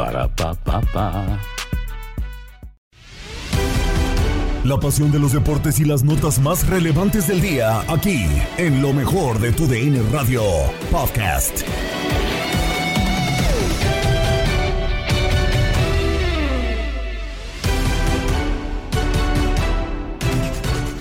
Para 0.00 0.26
pa 0.28 0.54
pa 0.54 0.80
pa. 0.94 1.38
La 4.64 4.80
pasión 4.80 5.12
de 5.12 5.18
los 5.18 5.34
deportes 5.34 5.78
y 5.78 5.84
las 5.84 6.02
notas 6.02 6.38
más 6.38 6.66
relevantes 6.66 7.28
del 7.28 7.42
día, 7.42 7.82
aquí, 7.86 8.24
en 8.56 8.80
lo 8.80 8.94
mejor 8.94 9.38
de 9.40 9.52
tu 9.52 9.66
DN 9.66 10.00
Radio 10.10 10.42
Podcast. 10.90 11.60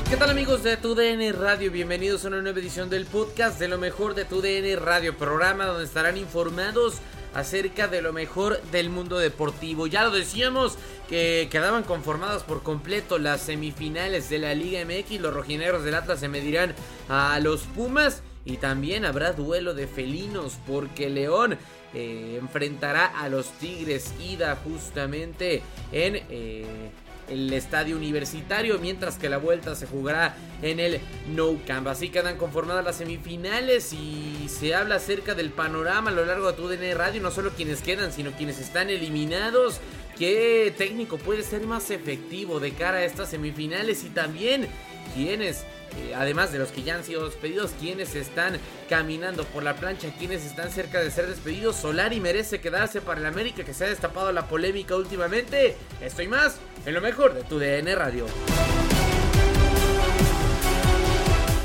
¿Qué 0.09 0.17
tal 0.17 0.29
amigos 0.29 0.63
de 0.63 0.75
TUDN 0.75 1.39
Radio? 1.39 1.71
Bienvenidos 1.71 2.25
a 2.25 2.27
una 2.27 2.41
nueva 2.41 2.59
edición 2.59 2.89
del 2.89 3.05
podcast 3.05 3.61
de 3.61 3.69
lo 3.69 3.77
mejor 3.77 4.13
de 4.13 4.25
TUDN 4.25 4.77
Radio, 4.83 5.17
programa 5.17 5.67
donde 5.67 5.85
estarán 5.85 6.17
informados 6.17 6.95
acerca 7.33 7.87
de 7.87 8.01
lo 8.01 8.13
mejor 8.13 8.61
del 8.71 8.89
mundo 8.89 9.17
deportivo. 9.17 9.87
Ya 9.87 10.03
lo 10.03 10.11
decíamos 10.11 10.77
que 11.09 11.47
quedaban 11.51 11.83
conformadas 11.83 12.43
por 12.43 12.63
completo 12.63 13.17
las 13.17 13.41
semifinales 13.41 14.29
de 14.29 14.39
la 14.39 14.53
Liga 14.53 14.83
MX. 14.85 15.21
Los 15.21 15.33
rojinegros 15.33 15.83
del 15.83 15.95
Atlas 15.95 16.19
se 16.19 16.27
medirán 16.27 16.73
a 17.07 17.39
los 17.39 17.61
Pumas 17.61 18.23
y 18.45 18.57
también 18.57 19.05
habrá 19.05 19.33
duelo 19.33 19.73
de 19.73 19.87
felinos 19.87 20.57
porque 20.65 21.09
León 21.09 21.57
eh, 21.93 22.37
enfrentará 22.39 23.05
a 23.05 23.29
los 23.29 23.47
Tigres 23.59 24.13
ida 24.19 24.57
justamente 24.63 25.61
en... 25.91 26.23
Eh, 26.29 26.91
el 27.29 27.51
estadio 27.53 27.95
universitario, 27.95 28.79
mientras 28.79 29.17
que 29.17 29.29
la 29.29 29.37
vuelta 29.37 29.75
se 29.75 29.87
jugará 29.87 30.35
en 30.61 30.79
el 30.79 30.99
No 31.35 31.57
Camp. 31.65 31.87
Así 31.87 32.09
quedan 32.09 32.37
conformadas 32.37 32.83
las 32.83 32.97
semifinales 32.97 33.93
y 33.93 34.47
se 34.49 34.75
habla 34.75 34.95
acerca 34.95 35.35
del 35.35 35.51
panorama 35.51 36.09
a 36.09 36.13
lo 36.13 36.25
largo 36.25 36.51
de 36.51 36.57
tu 36.57 36.67
DN 36.67 36.93
Radio, 36.95 37.21
no 37.21 37.31
solo 37.31 37.51
quienes 37.51 37.81
quedan, 37.81 38.11
sino 38.11 38.31
quienes 38.31 38.59
están 38.59 38.89
eliminados. 38.89 39.79
¿Qué 40.17 40.73
técnico 40.77 41.17
puede 41.17 41.43
ser 41.43 41.65
más 41.65 41.91
efectivo 41.91 42.59
de 42.59 42.71
cara 42.71 42.97
a 42.97 43.05
estas 43.05 43.29
semifinales? 43.29 44.03
Y 44.03 44.09
también 44.09 44.67
quienes 45.15 45.63
eh, 45.97 46.13
además 46.15 46.51
de 46.51 46.59
los 46.59 46.69
que 46.69 46.83
ya 46.83 46.95
han 46.95 47.03
sido 47.03 47.25
despedidos, 47.25 47.71
quienes 47.79 48.15
están 48.15 48.57
caminando 48.89 49.43
por 49.45 49.63
la 49.63 49.75
plancha, 49.75 50.13
quienes 50.17 50.45
están 50.45 50.71
cerca 50.71 50.99
de 50.99 51.11
ser 51.11 51.27
despedidos. 51.27 51.75
Solari 51.75 52.19
merece 52.19 52.61
quedarse 52.61 53.01
para 53.01 53.19
el 53.19 53.25
América, 53.25 53.63
que 53.63 53.73
se 53.73 53.85
ha 53.85 53.89
destapado 53.89 54.31
la 54.31 54.47
polémica 54.47 54.95
últimamente. 54.95 55.75
Estoy 56.01 56.27
más 56.27 56.57
en 56.85 56.93
lo 56.93 57.01
mejor 57.01 57.33
de 57.33 57.43
tu 57.43 57.59
DN 57.59 57.93
Radio. 57.95 58.25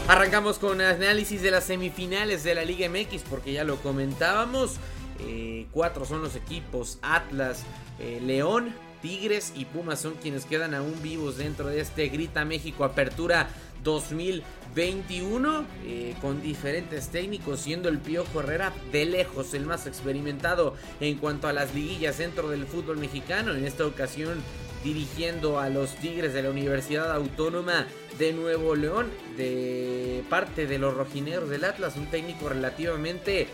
Arrancamos 0.07 0.59
con 0.59 0.83
análisis 0.83 1.41
de 1.41 1.51
las 1.51 1.65
semifinales 1.65 2.45
de 2.45 2.55
la 2.55 2.65
Liga 2.65 2.89
MX, 2.89 3.23
porque 3.23 3.53
ya 3.53 3.65
lo 3.65 3.77
comentábamos. 3.77 4.77
Eh, 5.19 5.67
cuatro 5.73 6.05
son 6.05 6.23
los 6.23 6.37
equipos: 6.37 6.99
Atlas, 7.01 7.63
eh, 7.99 8.21
León, 8.23 8.75
Tigres 9.05 9.53
y 9.55 9.67
Pumas 9.67 10.01
son 10.01 10.15
quienes 10.15 10.47
quedan 10.47 10.73
aún 10.73 10.95
vivos 11.03 11.37
dentro 11.37 11.67
de 11.67 11.79
este 11.79 12.09
Grita 12.09 12.47
México 12.47 12.85
Apertura 12.85 13.51
2021 13.83 15.67
eh, 15.85 16.15
con 16.23 16.41
diferentes 16.41 17.09
técnicos, 17.09 17.61
siendo 17.61 17.91
el 17.91 17.99
Piojo 17.99 18.41
Herrera 18.41 18.73
de 18.93 19.05
lejos 19.05 19.53
el 19.53 19.67
más 19.67 19.87
experimentado 19.87 20.75
en 21.01 21.19
cuanto 21.19 21.49
a 21.49 21.53
las 21.53 21.75
liguillas 21.75 22.17
dentro 22.17 22.49
del 22.49 22.65
fútbol 22.65 22.97
mexicano. 22.97 23.55
En 23.55 23.67
esta 23.67 23.85
ocasión 23.85 24.43
dirigiendo 24.83 25.61
a 25.61 25.69
los 25.69 25.95
Tigres 25.97 26.33
de 26.33 26.43
la 26.43 26.49
Universidad 26.49 27.13
Autónoma 27.13 27.87
de 28.19 28.33
Nuevo 28.33 28.75
León 28.75 29.11
de 29.37 30.25
parte 30.31 30.67
de 30.67 30.79
los 30.79 30.95
rojinegros 30.95 31.51
del 31.51 31.65
Atlas, 31.65 31.97
un 31.99 32.07
técnico 32.07 32.49
relativamente 32.49 33.49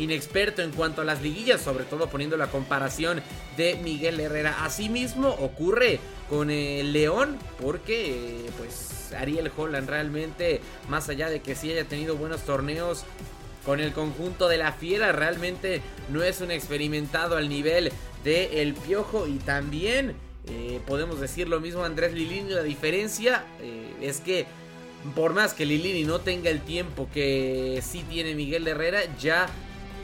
inexperto 0.00 0.62
en 0.62 0.70
cuanto 0.72 1.02
a 1.02 1.04
las 1.04 1.22
liguillas, 1.22 1.60
sobre 1.60 1.84
todo 1.84 2.08
poniendo 2.08 2.36
la 2.36 2.48
comparación 2.48 3.22
de 3.56 3.76
Miguel 3.76 4.18
Herrera. 4.18 4.64
Asimismo 4.64 5.28
ocurre 5.28 6.00
con 6.28 6.50
el 6.50 6.92
León, 6.92 7.36
porque 7.60 8.46
eh, 8.46 8.50
pues 8.56 9.12
Ariel 9.12 9.50
Holland 9.56 9.88
realmente, 9.88 10.60
más 10.88 11.08
allá 11.08 11.28
de 11.28 11.40
que 11.40 11.54
sí 11.54 11.70
haya 11.70 11.84
tenido 11.84 12.16
buenos 12.16 12.42
torneos 12.42 13.04
con 13.64 13.80
el 13.80 13.92
conjunto 13.92 14.48
de 14.48 14.56
la 14.56 14.72
fiera, 14.72 15.12
realmente 15.12 15.82
no 16.08 16.22
es 16.22 16.40
un 16.40 16.50
experimentado 16.50 17.36
al 17.36 17.48
nivel 17.48 17.92
de 18.24 18.62
El 18.62 18.74
Piojo 18.74 19.26
y 19.26 19.38
también 19.38 20.14
eh, 20.48 20.80
podemos 20.86 21.20
decir 21.20 21.48
lo 21.48 21.60
mismo 21.60 21.84
Andrés 21.84 22.12
Lilini, 22.12 22.50
la 22.50 22.62
diferencia 22.62 23.44
eh, 23.60 23.94
es 24.00 24.20
que 24.20 24.46
por 25.14 25.34
más 25.34 25.54
que 25.54 25.66
Lilini 25.66 26.04
no 26.04 26.20
tenga 26.20 26.50
el 26.50 26.60
tiempo 26.60 27.08
que 27.12 27.82
sí 27.86 28.04
tiene 28.08 28.34
Miguel 28.34 28.66
Herrera, 28.66 29.00
ya 29.18 29.48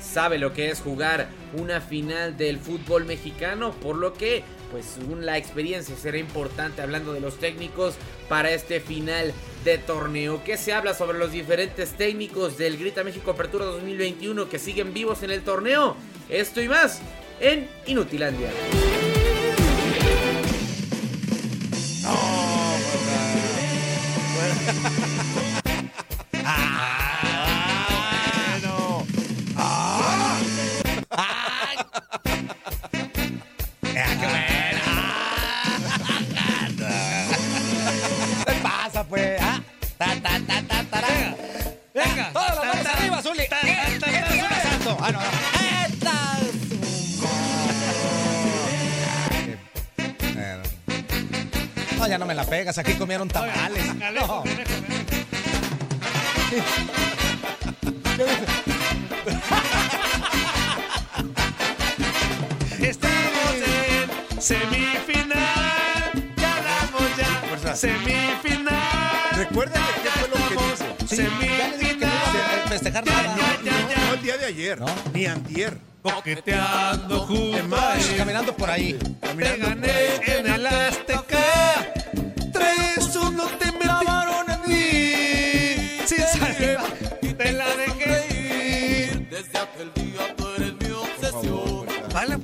sabe 0.06 0.38
lo 0.38 0.52
que 0.52 0.70
es 0.70 0.80
jugar 0.80 1.28
una 1.54 1.80
final 1.80 2.36
del 2.36 2.58
fútbol 2.58 3.04
mexicano, 3.04 3.72
por 3.72 3.96
lo 3.96 4.12
que 4.12 4.44
pues 4.70 4.98
la 5.20 5.38
experiencia 5.38 5.94
será 5.96 6.18
importante 6.18 6.82
hablando 6.82 7.12
de 7.12 7.20
los 7.20 7.38
técnicos 7.38 7.94
para 8.28 8.50
este 8.50 8.80
final 8.80 9.32
de 9.64 9.78
torneo. 9.78 10.42
¿Qué 10.44 10.56
se 10.56 10.72
habla 10.72 10.94
sobre 10.94 11.18
los 11.18 11.32
diferentes 11.32 11.92
técnicos 11.92 12.58
del 12.58 12.76
Grita 12.76 13.04
México 13.04 13.30
Apertura 13.30 13.64
2021 13.66 14.48
que 14.48 14.58
siguen 14.58 14.92
vivos 14.92 15.22
en 15.22 15.30
el 15.30 15.42
torneo? 15.42 15.96
Esto 16.28 16.60
y 16.60 16.68
más 16.68 17.00
en 17.40 17.68
Inutilandia. 17.86 18.50
No, 52.46 52.52
ya 52.52 52.54
no 52.54 52.54
me 52.54 52.54
la 52.54 52.64
pegas. 52.64 52.78
Aquí 52.78 52.94
comieron 52.94 53.28
tamales. 53.28 53.82
Alejo, 53.90 53.94
No. 53.96 54.04
Alejo, 54.06 54.42
Alejo. 54.42 55.06
Estamos 62.80 63.54
en 64.34 64.40
Semifinal, 64.40 66.12
ganamos 66.36 67.16
ya. 67.16 67.24
Fuerza. 67.48 67.74
Semifinal. 67.76 69.30
Recuérdame 69.36 69.86
qué 70.02 70.10
fue 70.10 70.28
lo 70.28 70.34
que 70.48 70.54
dijo. 70.54 71.06
Sí, 71.08 71.16
ya 71.58 71.68
le 71.68 71.78
dije 71.78 71.98
que 71.98 72.06
no 72.06 72.12
iba 72.34 72.64
a 72.64 72.68
festejar 72.68 73.06
nada. 73.06 73.36
No 73.64 74.14
el 74.14 74.22
día 74.22 74.36
de 74.36 74.46
ayer, 74.46 74.80
¿No? 74.80 74.86
ni 75.12 75.26
antier. 75.26 75.78
Coqueteando 76.02 77.20
junto 77.26 77.56
a 77.56 77.62
Vamos 77.62 78.08
él. 78.10 78.16
caminando 78.16 78.54
por 78.56 78.70
ahí. 78.70 78.92
Te 78.94 79.56
gané 79.56 80.14
en 80.26 80.46
el 80.46 80.66
Azteca. 80.66 81.05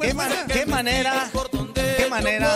¿Qué, 0.03 0.15
man- 0.15 0.29
fuerza. 0.31 0.47
qué 0.53 0.67
manera, 0.67 1.31
qué 1.97 2.07
manera 2.11 2.49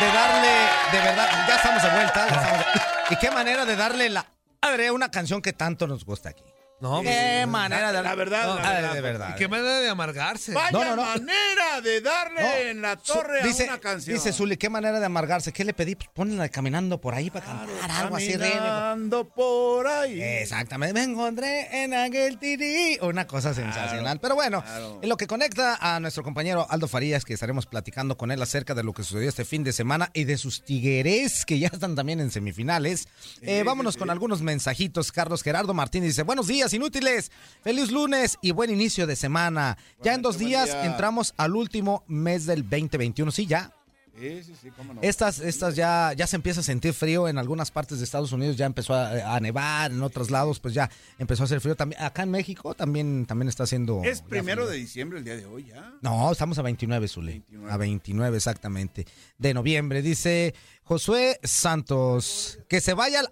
de 0.00 0.06
darle, 0.06 0.52
de 0.92 0.98
verdad, 1.00 1.28
ya 1.48 1.56
estamos 1.56 1.82
de 1.82 1.90
vuelta. 1.90 2.28
ya 2.28 2.34
estamos 2.36 2.58
de- 2.58 3.14
y 3.14 3.16
qué 3.18 3.30
manera 3.30 3.64
de 3.64 3.76
darle 3.76 4.08
la 4.10 4.26
madre 4.62 4.86
a 4.88 4.92
una 4.92 5.10
canción 5.10 5.42
que 5.42 5.52
tanto 5.52 5.86
nos 5.86 6.04
gusta 6.04 6.30
aquí. 6.30 6.42
No, 6.80 7.00
Qué 7.02 7.46
manera 7.48 7.92
de 7.92 8.02
La 8.02 8.14
verdad, 8.14 8.46
No, 8.46 8.56
la 8.60 8.70
verdad. 8.72 8.94
de 8.94 9.00
verdad. 9.00 9.30
y 9.34 9.38
qué 9.38 9.48
manera 9.48 9.80
de 9.80 9.88
amargarse. 9.88 10.52
Vaya 10.52 10.70
No, 10.72 10.84
no, 10.84 10.96
no. 10.96 11.02
manera 11.02 11.80
de 11.82 12.00
darle 12.02 12.70
en 12.70 12.82
la 12.82 12.98
Su- 13.02 13.14
torre 13.14 13.42
dice, 13.42 13.62
a 13.64 13.66
una 13.72 13.78
canción. 13.80 14.14
Dice 14.16 14.32
Zuli, 14.34 14.58
qué 14.58 14.68
manera 14.68 15.00
de 15.00 15.06
amargarse. 15.06 15.50
¿Qué 15.52 15.64
le 15.64 15.72
pedí? 15.72 15.94
Pues 15.94 16.10
ponla 16.12 16.46
caminando 16.50 17.00
por 17.00 17.14
ahí 17.14 17.30
para 17.30 17.46
cantar 17.46 17.90
algo 17.90 18.16
así. 18.16 18.34
re- 18.34 18.50
Caminando 18.50 19.26
por 19.28 19.86
ahí. 19.86 20.20
Exactamente, 20.20 20.92
me 20.92 21.04
encontré 21.04 21.84
en 21.84 21.94
aquel 21.94 22.38
tiri. 22.38 22.98
Una 23.00 23.26
cosa 23.26 23.54
sensacional. 23.54 24.20
Pero 24.20 24.34
bueno, 24.34 24.62
claro. 24.62 24.98
en 25.02 25.08
lo 25.08 25.16
que 25.16 25.26
conecta 25.26 25.78
a 25.80 26.00
nuestro 26.00 26.22
compañero 26.22 26.66
Aldo 26.68 26.86
Farías, 26.88 27.24
que 27.24 27.32
estaremos 27.32 27.64
platicando 27.64 28.18
con 28.18 28.30
él 28.30 28.42
acerca 28.42 28.74
de 28.74 28.82
lo 28.82 28.92
que 28.92 29.04
sucedió 29.04 29.28
este 29.30 29.46
fin 29.46 29.64
de 29.64 29.72
semana 29.72 30.10
y 30.12 30.24
de 30.24 30.36
sus 30.36 30.62
tigres, 30.62 31.46
que 31.46 31.58
ya 31.58 31.68
están 31.68 31.94
también 31.94 32.20
en 32.20 32.30
semifinales. 32.30 33.08
Eh, 33.40 33.62
vámonos 33.64 33.96
con 33.96 34.10
algunos 34.10 34.42
mensajitos. 34.42 35.12
Carlos 35.12 35.42
Gerardo 35.42 35.72
Martínez 35.72 36.08
dice: 36.08 36.22
Buenos 36.24 36.46
días, 36.46 36.73
inútiles. 36.74 37.30
Feliz 37.62 37.90
lunes 37.90 38.38
y 38.42 38.50
buen 38.50 38.70
inicio 38.70 39.06
de 39.06 39.16
semana. 39.16 39.78
Ya 40.02 40.14
en 40.14 40.22
dos 40.22 40.38
días 40.38 40.66
día. 40.66 40.84
entramos 40.84 41.32
al 41.36 41.56
último 41.56 42.04
mes 42.06 42.46
del 42.46 42.62
2021. 42.62 43.30
Sí, 43.30 43.46
ya. 43.46 43.72
Sí, 44.18 44.42
sí, 44.44 44.54
sí, 44.62 44.70
cómo 44.76 44.94
no. 44.94 45.00
Estas, 45.02 45.40
estas 45.40 45.74
ya, 45.74 46.12
ya 46.16 46.26
se 46.26 46.36
empieza 46.36 46.60
a 46.60 46.62
sentir 46.62 46.92
frío 46.92 47.26
en 47.26 47.36
algunas 47.36 47.72
partes 47.72 47.98
de 47.98 48.04
Estados 48.04 48.30
Unidos, 48.30 48.56
ya 48.56 48.66
empezó 48.66 48.94
a, 48.94 49.34
a 49.34 49.40
nevar, 49.40 49.90
en 49.90 50.02
otros 50.02 50.30
lados 50.30 50.60
pues 50.60 50.72
ya 50.72 50.88
empezó 51.18 51.42
a 51.42 51.46
hacer 51.46 51.60
frío. 51.60 51.74
También, 51.74 52.00
acá 52.00 52.22
en 52.22 52.30
México 52.30 52.74
también, 52.74 53.26
también 53.26 53.48
está 53.48 53.64
haciendo... 53.64 54.02
Es 54.04 54.22
primero 54.22 54.68
de 54.68 54.76
diciembre 54.76 55.18
el 55.18 55.24
día 55.24 55.36
de 55.36 55.46
hoy 55.46 55.64
ya. 55.64 55.94
No, 56.00 56.30
estamos 56.30 56.58
a 56.58 56.62
29, 56.62 57.08
Zule. 57.08 57.32
29. 57.32 57.72
A 57.72 57.76
29 57.76 58.36
exactamente. 58.36 59.06
De 59.38 59.52
noviembre. 59.52 60.00
Dice 60.00 60.54
Josué 60.84 61.40
Santos, 61.42 62.60
que 62.68 62.80
se 62.80 62.94
vaya 62.94 63.22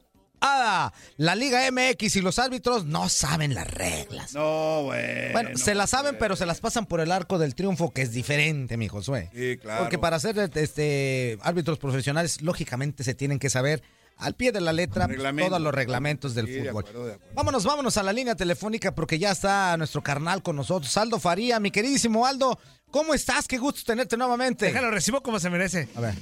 al- 0.42 0.62
a 0.62 0.92
la 1.16 1.34
Liga 1.34 1.66
MX 1.70 2.16
y 2.16 2.20
los 2.20 2.38
árbitros 2.38 2.84
no 2.84 3.08
saben 3.08 3.54
las 3.54 3.66
reglas. 3.68 4.32
No, 4.34 4.82
bueno. 4.84 5.32
Bueno, 5.32 5.58
se 5.58 5.74
las 5.74 5.90
saben, 5.90 6.16
pero 6.18 6.36
se 6.36 6.46
las 6.46 6.60
pasan 6.60 6.86
por 6.86 7.00
el 7.00 7.10
arco 7.12 7.38
del 7.38 7.54
triunfo, 7.54 7.92
que 7.92 8.02
es 8.02 8.12
diferente, 8.12 8.76
mi 8.76 8.88
Josué. 8.88 9.30
Sí, 9.34 9.56
claro. 9.58 9.82
Porque 9.82 9.98
para 9.98 10.18
ser 10.20 10.38
este 10.54 11.38
árbitros 11.42 11.78
profesionales, 11.78 12.42
lógicamente 12.42 13.04
se 13.04 13.14
tienen 13.14 13.38
que 13.38 13.50
saber 13.50 13.82
al 14.18 14.34
pie 14.34 14.52
de 14.52 14.60
la 14.60 14.72
letra 14.72 15.08
todos 15.08 15.60
los 15.60 15.74
reglamentos 15.74 16.34
del 16.34 16.46
Sí, 16.46 16.52
de 16.52 16.68
fútbol. 16.68 16.84
acuerdo, 16.84 17.06
de 17.06 17.12
acuerdo. 17.14 17.34
Vámonos, 17.34 17.64
vámonos 17.64 17.96
a 17.96 18.02
la 18.02 18.12
línea 18.12 18.34
telefónica 18.36 18.94
porque 18.94 19.18
ya 19.18 19.32
está 19.32 19.76
nuestro 19.76 20.02
carnal 20.02 20.42
con 20.42 20.54
nosotros, 20.56 20.96
Aldo 20.96 21.18
Faría, 21.18 21.58
mi 21.60 21.70
queridísimo 21.70 22.26
Aldo. 22.26 22.58
¿Cómo 22.90 23.14
estás? 23.14 23.48
Qué 23.48 23.58
gusto 23.58 23.80
tenerte 23.86 24.16
nuevamente. 24.16 24.66
Déjalo, 24.66 24.90
recibo 24.90 25.22
como 25.22 25.40
se 25.40 25.48
merece. 25.50 25.88
A 25.96 26.00
ver. 26.02 26.14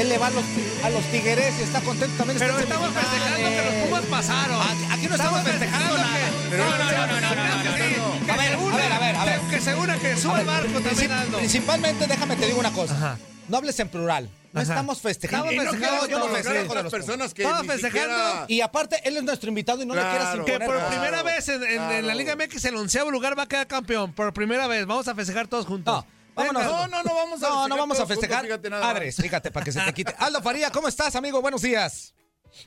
Él 0.00 0.08
le 0.08 0.18
va 0.18 0.28
a 0.28 0.30
los, 0.30 0.44
a 0.84 0.90
los 0.90 1.04
tigres 1.06 1.54
y 1.58 1.62
está 1.62 1.80
contento 1.80 2.16
también. 2.16 2.38
Pero 2.38 2.58
estamos 2.58 2.88
festejando 2.90 3.48
que 3.48 3.64
los. 3.64 3.74
Pumas 3.88 4.04
pasaron. 4.06 4.60
Aquí- 4.62 4.86
aquí 4.92 5.06
no 5.08 5.14
estamos 5.14 5.42
festejando 5.42 5.96
nada. 5.98 6.16
que- 6.50 6.56
No, 6.56 6.64
no, 6.64 6.78
no, 6.78 7.06
no, 7.06 7.20
no, 7.20 7.34
no, 7.34 7.64
no, 7.64 7.76
sí. 7.76 8.24
Que 8.26 8.32
A 8.32 8.36
ver, 8.36 8.54
a 8.54 8.76
ver, 8.76 8.92
a 8.92 8.98
ver, 8.98 9.16
a 9.16 9.24
ver. 9.24 9.40
que- 9.40 9.50
Que 9.56 9.60
se 9.60 9.74
una, 9.74 9.98
que 9.98 10.16
suba 10.16 10.40
el 10.40 10.46
barco 10.46 10.80
también. 10.80 11.10
Principalmente, 11.36 12.06
déjame 12.06 12.36
te 12.36 12.46
digo 12.46 12.60
una 12.60 12.72
cosa. 12.72 12.94
Ajá. 12.94 13.18
No 13.48 13.56
hables 13.56 13.78
en 13.80 13.88
plural. 13.88 14.30
No 14.52 14.60
Ajá. 14.60 14.72
estamos 14.72 15.00
festejando. 15.00 15.52
Y 15.52 15.56
no 15.56 15.62
festejando, 15.62 16.06
quieras 16.06 16.08
yo 16.08 16.18
no 16.18 16.24
festejo 16.34 16.50
a 16.50 16.58
de 16.62 16.68
otras 16.68 16.84
los 16.84 16.92
personas 16.92 17.34
que 17.34 17.42
Estamos 17.42 17.66
festejando. 17.66 18.16
siquiera- 18.16 18.44
Y 18.48 18.60
aparte, 18.62 19.00
él 19.04 19.16
es 19.16 19.22
nuestro 19.22 19.48
invitado 19.48 19.82
y 19.82 19.86
no 19.86 19.94
le 19.94 20.00
Claro. 20.00 20.16
quieras 20.16 20.32
Que 20.34 20.38
imponer. 20.52 20.66
por 20.66 20.76
Claro, 20.76 20.88
primera 20.90 21.22
vez 21.22 21.48
en, 21.48 21.62
en- 21.64 21.90
en 21.90 22.06
la. 22.06 22.14
Liga 22.14 22.34
MX, 22.36 22.64
el 22.64 22.76
onceavo 22.76 23.10
lugar 23.10 23.38
va 23.38 23.42
a 23.44 23.48
quedar 23.48 23.66
campeón. 23.66 24.12
Por 24.12 24.32
primera 24.32 24.66
vez. 24.66 24.86
Vamos 24.86 25.06
a 25.08 25.14
festejar 25.14 25.46
todos 25.46 25.66
juntos. 25.66 25.94
No, 26.04 26.06
vámonos. 26.46 26.64
No, 26.64 26.86
no, 26.88 27.02
no 27.02 27.14
vamos 27.14 27.42
a 27.42 27.48
No, 27.48 27.54
no 27.54 27.60
festejar 27.60 27.78
vamos 27.78 28.00
a 28.00 28.06
festejar. 28.06 28.44
fíjate 28.44 28.70
nada 28.70 29.00
fíjate, 29.00 29.50
para 29.50 29.64
que 29.64 29.72
se 29.72 29.80
te 29.80 29.92
quite. 29.92 30.12
Aldo 30.18 30.42
Faría, 30.42 30.70
¿cómo 30.70 30.88
estás, 30.88 31.14
amigo? 31.16 31.40
Buenos 31.40 31.62
días. 31.62 32.14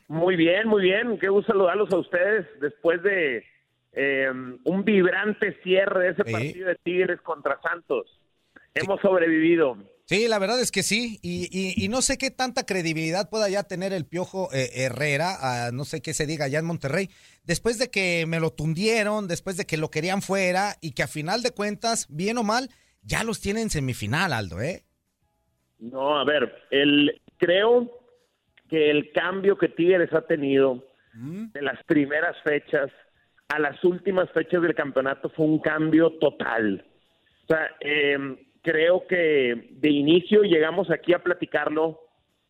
Muy 0.08 0.36
bien, 0.36 0.68
muy 0.68 0.82
bien. 0.84 1.18
Qué 1.20 1.28
gusto 1.30 1.52
saludarlos 1.52 1.92
a 1.92 1.98
ustedes 1.98 2.46
después 2.62 3.02
de 3.04 3.44
eh, 3.94 4.28
un 4.66 4.84
vibrante 4.86 5.58
cierre 5.64 6.06
de 6.06 6.10
ese 6.12 6.24
Sí. 6.26 6.32
partido 6.32 6.68
de 6.70 6.76
Tigres 6.84 7.20
contra 7.22 7.60
Santos. 7.62 8.08
Hemos 8.74 9.00
sobrevivido. 9.02 9.76
Sí, 10.06 10.28
la 10.28 10.40
verdad 10.40 10.60
es 10.60 10.72
que 10.72 10.84
sí. 10.84 11.20
Y, 11.22 11.48
y- 11.52 11.86
y 11.86 11.90
no 11.90 12.02
sé 12.02 12.18
qué 12.18 12.32
tanta 12.32 12.66
credibilidad 12.66 13.30
pueda 13.30 13.48
ya 13.50 13.64
tener 13.64 13.94
el 13.94 14.06
Piojo 14.06 14.50
eh, 14.52 14.70
Herrera, 14.74 15.38
ah, 15.40 15.70
no 15.72 15.86
sé 15.86 16.02
qué 16.02 16.14
se 16.14 16.26
diga 16.26 16.46
allá 16.46 16.60
en 16.60 16.66
Monterrey, 16.66 17.10
después 17.44 17.78
de 17.78 17.90
que 17.90 18.26
me 18.28 18.40
lo 18.40 18.52
tundieron, 18.52 19.28
después 19.28 19.58
de 19.58 19.66
que 19.66 19.78
lo 19.78 19.90
querían 19.92 20.22
fuera 20.22 20.76
y 20.82 20.92
que 20.92 21.04
a 21.04 21.08
final 21.08 21.42
de 21.44 21.52
cuentas, 21.52 22.08
bien 22.10 22.38
o 22.38 22.44
mal, 22.44 22.70
ya 23.04 23.24
los 23.24 23.42
tienen 23.42 23.64
en 23.64 23.70
semifinal, 23.70 24.34
Aldo, 24.34 24.62
¿eh? 24.62 24.84
No, 25.80 26.18
a 26.18 26.24
ver, 26.24 26.64
el, 26.72 27.22
creo 27.38 27.92
que 28.70 28.90
el 28.90 29.12
cambio 29.12 29.58
que 29.58 29.70
Tigres 29.70 30.14
ha 30.14 30.22
tenido 30.22 30.84
de 31.14 31.62
las 31.62 31.84
primeras 31.84 32.36
fechas 32.44 32.90
a 33.50 33.60
las 33.60 33.84
últimas 33.84 34.32
fechas 34.32 34.62
del 34.64 34.74
campeonato 34.74 35.30
fue 35.30 35.46
un 35.46 35.60
cambio 35.60 36.12
total. 36.14 36.84
O 37.44 37.48
sea, 37.48 37.70
eh, 37.82 38.18
creo 38.64 39.06
que 39.06 39.70
de 39.72 39.90
inicio 39.90 40.42
llegamos 40.42 40.90
aquí 40.90 41.14
a 41.14 41.22
platicarlo, 41.22 42.00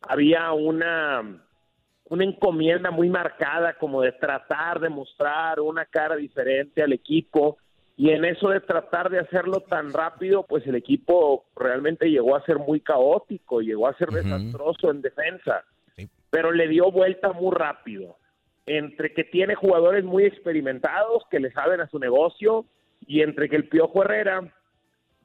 había 0.00 0.52
una, 0.52 1.44
una 2.04 2.24
encomienda 2.24 2.90
muy 2.90 3.10
marcada 3.10 3.74
como 3.74 4.00
de 4.00 4.12
tratar 4.12 4.80
de 4.80 4.88
mostrar 4.88 5.60
una 5.60 5.84
cara 5.84 6.16
diferente 6.16 6.82
al 6.82 6.92
equipo 6.92 7.58
y 7.96 8.10
en 8.10 8.24
eso 8.24 8.48
de 8.48 8.60
tratar 8.60 9.08
de 9.10 9.20
hacerlo 9.20 9.60
tan 9.60 9.92
rápido, 9.92 10.44
pues 10.44 10.66
el 10.66 10.74
equipo 10.74 11.44
realmente 11.54 12.10
llegó 12.10 12.34
a 12.34 12.44
ser 12.44 12.58
muy 12.58 12.80
caótico, 12.80 13.60
llegó 13.60 13.86
a 13.86 13.96
ser 13.96 14.08
desastroso 14.10 14.90
en 14.90 15.00
defensa, 15.00 15.64
Sí. 15.96 16.08
pero 16.30 16.50
le 16.50 16.66
dio 16.66 16.90
vuelta 16.90 17.32
muy 17.32 17.54
rápido. 17.54 18.16
Entre 18.66 19.12
que 19.14 19.22
tiene 19.24 19.54
jugadores 19.54 20.04
muy 20.04 20.24
experimentados 20.24 21.22
que 21.30 21.38
le 21.38 21.52
saben 21.52 21.80
a 21.80 21.88
su 21.88 21.98
negocio 22.00 22.64
y 23.06 23.20
entre 23.22 23.48
que 23.48 23.56
el 23.56 23.68
Piojo 23.68 24.02
Herrera, 24.02 24.52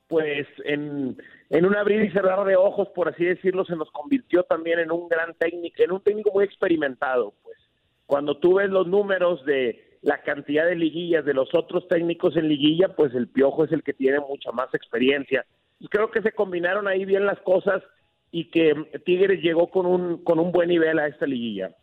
pues 0.08 0.46
en, 0.66 1.18
en 1.50 1.66
un 1.66 1.76
abrir 1.76 2.04
y 2.04 2.12
cerrar 2.12 2.46
de 2.46 2.56
ojos, 2.56 2.90
por 2.90 3.10
así 3.10 3.26
decirlo, 3.26 3.66
se 3.66 3.76
nos 3.76 3.90
convirtió 3.92 4.44
también 4.44 4.80
en 4.80 4.92
un 4.92 5.08
gran 5.08 5.34
técnico, 5.36 5.82
en 5.82 5.92
un 5.94 6.02
técnico 6.02 6.32
muy 6.32 6.44
experimentado, 6.46 7.34
pues. 7.44 7.58
Cuando 8.06 8.38
tú 8.38 8.56
ves 8.56 8.70
los 8.70 8.86
números 8.88 9.44
de 9.46 9.89
la 10.02 10.22
cantidad 10.22 10.66
de 10.66 10.76
liguillas 10.76 11.26
de 11.26 11.34
los 11.34 11.54
otros 11.54 11.88
técnicos 11.88 12.36
en 12.38 12.48
liguilla, 12.48 12.96
pues 12.96 13.14
el 13.14 13.28
Piojo 13.28 13.66
es 13.66 13.72
el 13.72 13.84
que 13.84 13.94
tiene 13.94 14.20
mucha 14.20 14.52
más 14.52 14.74
experiencia. 14.74 15.46
Y 15.80 15.88
creo 15.88 16.10
que 16.12 16.22
se 16.22 16.32
combinaron 16.32 16.88
ahí 16.88 17.06
bien 17.06 17.26
las 17.26 17.40
cosas 17.42 17.84
y 18.32 18.50
que 18.50 18.74
Tigres 19.06 19.42
llegó 19.42 19.70
con 19.70 19.86
un, 19.86 20.24
con 20.24 20.40
un 20.40 20.52
buen 20.52 20.70
nivel 20.70 21.00
a 21.00 21.08
esta 21.08 21.26
liguilla. 21.26 21.76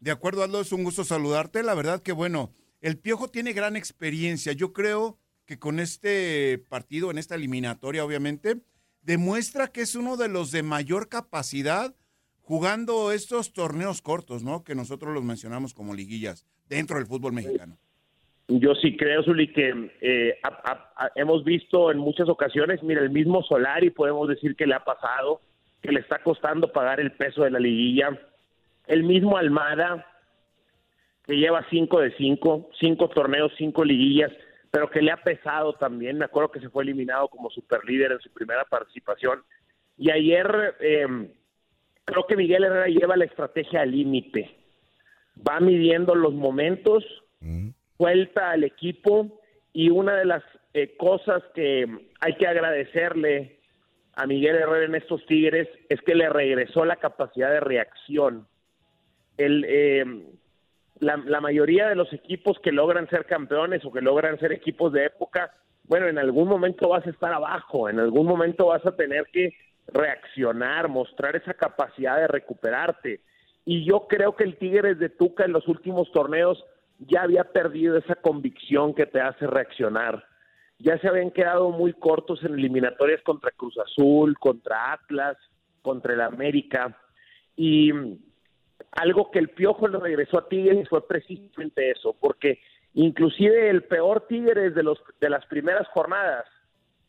De 0.00 0.10
acuerdo, 0.10 0.42
Aldo, 0.42 0.60
es 0.60 0.72
un 0.72 0.84
gusto 0.84 1.04
saludarte. 1.04 1.62
La 1.62 1.74
verdad 1.74 2.02
que, 2.02 2.12
bueno, 2.12 2.52
el 2.80 2.98
Piojo 2.98 3.28
tiene 3.28 3.52
gran 3.52 3.76
experiencia. 3.76 4.52
Yo 4.52 4.72
creo 4.72 5.18
que 5.46 5.58
con 5.58 5.78
este 5.78 6.58
partido, 6.68 7.10
en 7.10 7.18
esta 7.18 7.36
eliminatoria, 7.36 8.04
obviamente, 8.04 8.56
demuestra 9.02 9.68
que 9.68 9.82
es 9.82 9.94
uno 9.94 10.16
de 10.16 10.28
los 10.28 10.50
de 10.50 10.62
mayor 10.62 11.08
capacidad 11.08 11.94
jugando 12.40 13.12
estos 13.12 13.52
torneos 13.52 14.02
cortos, 14.02 14.42
¿no? 14.42 14.64
Que 14.64 14.74
nosotros 14.74 15.14
los 15.14 15.22
mencionamos 15.22 15.72
como 15.72 15.94
liguillas 15.94 16.46
dentro 16.68 16.96
del 16.98 17.06
fútbol 17.06 17.32
mexicano. 17.32 17.76
Yo 18.48 18.74
sí 18.76 18.96
creo, 18.96 19.24
Zuli, 19.24 19.52
que 19.52 19.90
eh, 20.00 20.38
hemos 21.16 21.42
visto 21.42 21.90
en 21.90 21.98
muchas 21.98 22.28
ocasiones, 22.28 22.82
mira, 22.82 23.02
el 23.02 23.10
mismo 23.10 23.42
Solari 23.42 23.90
podemos 23.90 24.28
decir 24.28 24.54
que 24.54 24.66
le 24.66 24.74
ha 24.74 24.84
pasado, 24.84 25.40
que 25.82 25.90
le 25.90 26.00
está 26.00 26.22
costando 26.22 26.70
pagar 26.70 27.00
el 27.00 27.12
peso 27.12 27.42
de 27.42 27.50
la 27.50 27.58
liguilla. 27.58 28.16
El 28.86 29.02
mismo 29.02 29.36
Almada, 29.36 30.06
que 31.24 31.36
lleva 31.36 31.66
cinco 31.70 32.00
de 32.00 32.14
cinco, 32.16 32.70
cinco 32.78 33.08
torneos, 33.08 33.52
cinco 33.58 33.84
liguillas, 33.84 34.30
pero 34.70 34.90
que 34.90 35.02
le 35.02 35.10
ha 35.10 35.16
pesado 35.16 35.72
también. 35.72 36.18
Me 36.18 36.24
acuerdo 36.24 36.52
que 36.52 36.60
se 36.60 36.70
fue 36.70 36.84
eliminado 36.84 37.26
como 37.28 37.50
superlíder 37.50 38.12
en 38.12 38.20
su 38.20 38.30
primera 38.32 38.64
participación. 38.64 39.42
Y 39.98 40.12
ayer 40.12 40.76
eh, 40.78 41.06
creo 42.04 42.26
que 42.28 42.36
Miguel 42.36 42.62
Herrera 42.62 42.86
lleva 42.86 43.16
la 43.16 43.24
estrategia 43.24 43.80
al 43.80 43.90
límite. 43.90 44.54
Va 45.46 45.60
midiendo 45.60 46.14
los 46.14 46.34
momentos, 46.34 47.04
vuelta 47.98 48.50
al 48.50 48.64
equipo 48.64 49.40
y 49.72 49.90
una 49.90 50.16
de 50.16 50.24
las 50.24 50.42
eh, 50.74 50.96
cosas 50.96 51.42
que 51.54 51.86
hay 52.20 52.34
que 52.36 52.46
agradecerle 52.46 53.58
a 54.14 54.26
Miguel 54.26 54.56
Herrera 54.56 54.86
en 54.86 54.94
estos 54.94 55.24
Tigres 55.26 55.68
es 55.88 56.00
que 56.02 56.14
le 56.14 56.28
regresó 56.28 56.84
la 56.84 56.96
capacidad 56.96 57.50
de 57.50 57.60
reacción. 57.60 58.46
El, 59.36 59.64
eh, 59.68 60.04
la, 61.00 61.18
la 61.18 61.40
mayoría 61.40 61.88
de 61.88 61.94
los 61.94 62.12
equipos 62.12 62.58
que 62.60 62.72
logran 62.72 63.08
ser 63.10 63.26
campeones 63.26 63.84
o 63.84 63.92
que 63.92 64.00
logran 64.00 64.38
ser 64.38 64.52
equipos 64.52 64.92
de 64.92 65.04
época, 65.04 65.52
bueno, 65.84 66.08
en 66.08 66.18
algún 66.18 66.48
momento 66.48 66.88
vas 66.88 67.06
a 67.06 67.10
estar 67.10 67.32
abajo, 67.32 67.88
en 67.88 68.00
algún 68.00 68.26
momento 68.26 68.66
vas 68.66 68.84
a 68.86 68.96
tener 68.96 69.26
que 69.32 69.54
reaccionar, 69.88 70.88
mostrar 70.88 71.36
esa 71.36 71.54
capacidad 71.54 72.16
de 72.16 72.28
recuperarte. 72.28 73.20
Y 73.66 73.84
yo 73.84 74.06
creo 74.08 74.36
que 74.36 74.44
el 74.44 74.56
Tigres 74.56 74.98
de 75.00 75.08
Tuca 75.08 75.44
en 75.44 75.52
los 75.52 75.66
últimos 75.66 76.10
torneos 76.12 76.64
ya 77.00 77.22
había 77.22 77.44
perdido 77.44 77.98
esa 77.98 78.14
convicción 78.14 78.94
que 78.94 79.06
te 79.06 79.20
hace 79.20 79.46
reaccionar. 79.46 80.24
Ya 80.78 80.98
se 80.98 81.08
habían 81.08 81.32
quedado 81.32 81.70
muy 81.70 81.92
cortos 81.92 82.42
en 82.44 82.54
eliminatorias 82.54 83.20
contra 83.22 83.50
Cruz 83.50 83.76
Azul, 83.78 84.38
contra 84.38 84.92
Atlas, 84.92 85.36
contra 85.82 86.14
el 86.14 86.20
América. 86.20 86.96
Y 87.56 87.90
algo 88.92 89.32
que 89.32 89.40
el 89.40 89.48
Piojo 89.50 89.88
le 89.88 89.98
regresó 89.98 90.38
a 90.38 90.48
Tigres 90.48 90.88
fue 90.88 91.06
precisamente 91.06 91.90
eso, 91.90 92.14
porque 92.20 92.60
inclusive 92.94 93.68
el 93.68 93.82
peor 93.82 94.26
Tigres 94.28 94.76
de, 94.76 94.82
los, 94.84 95.02
de 95.20 95.28
las 95.28 95.44
primeras 95.46 95.88
jornadas, 95.88 96.44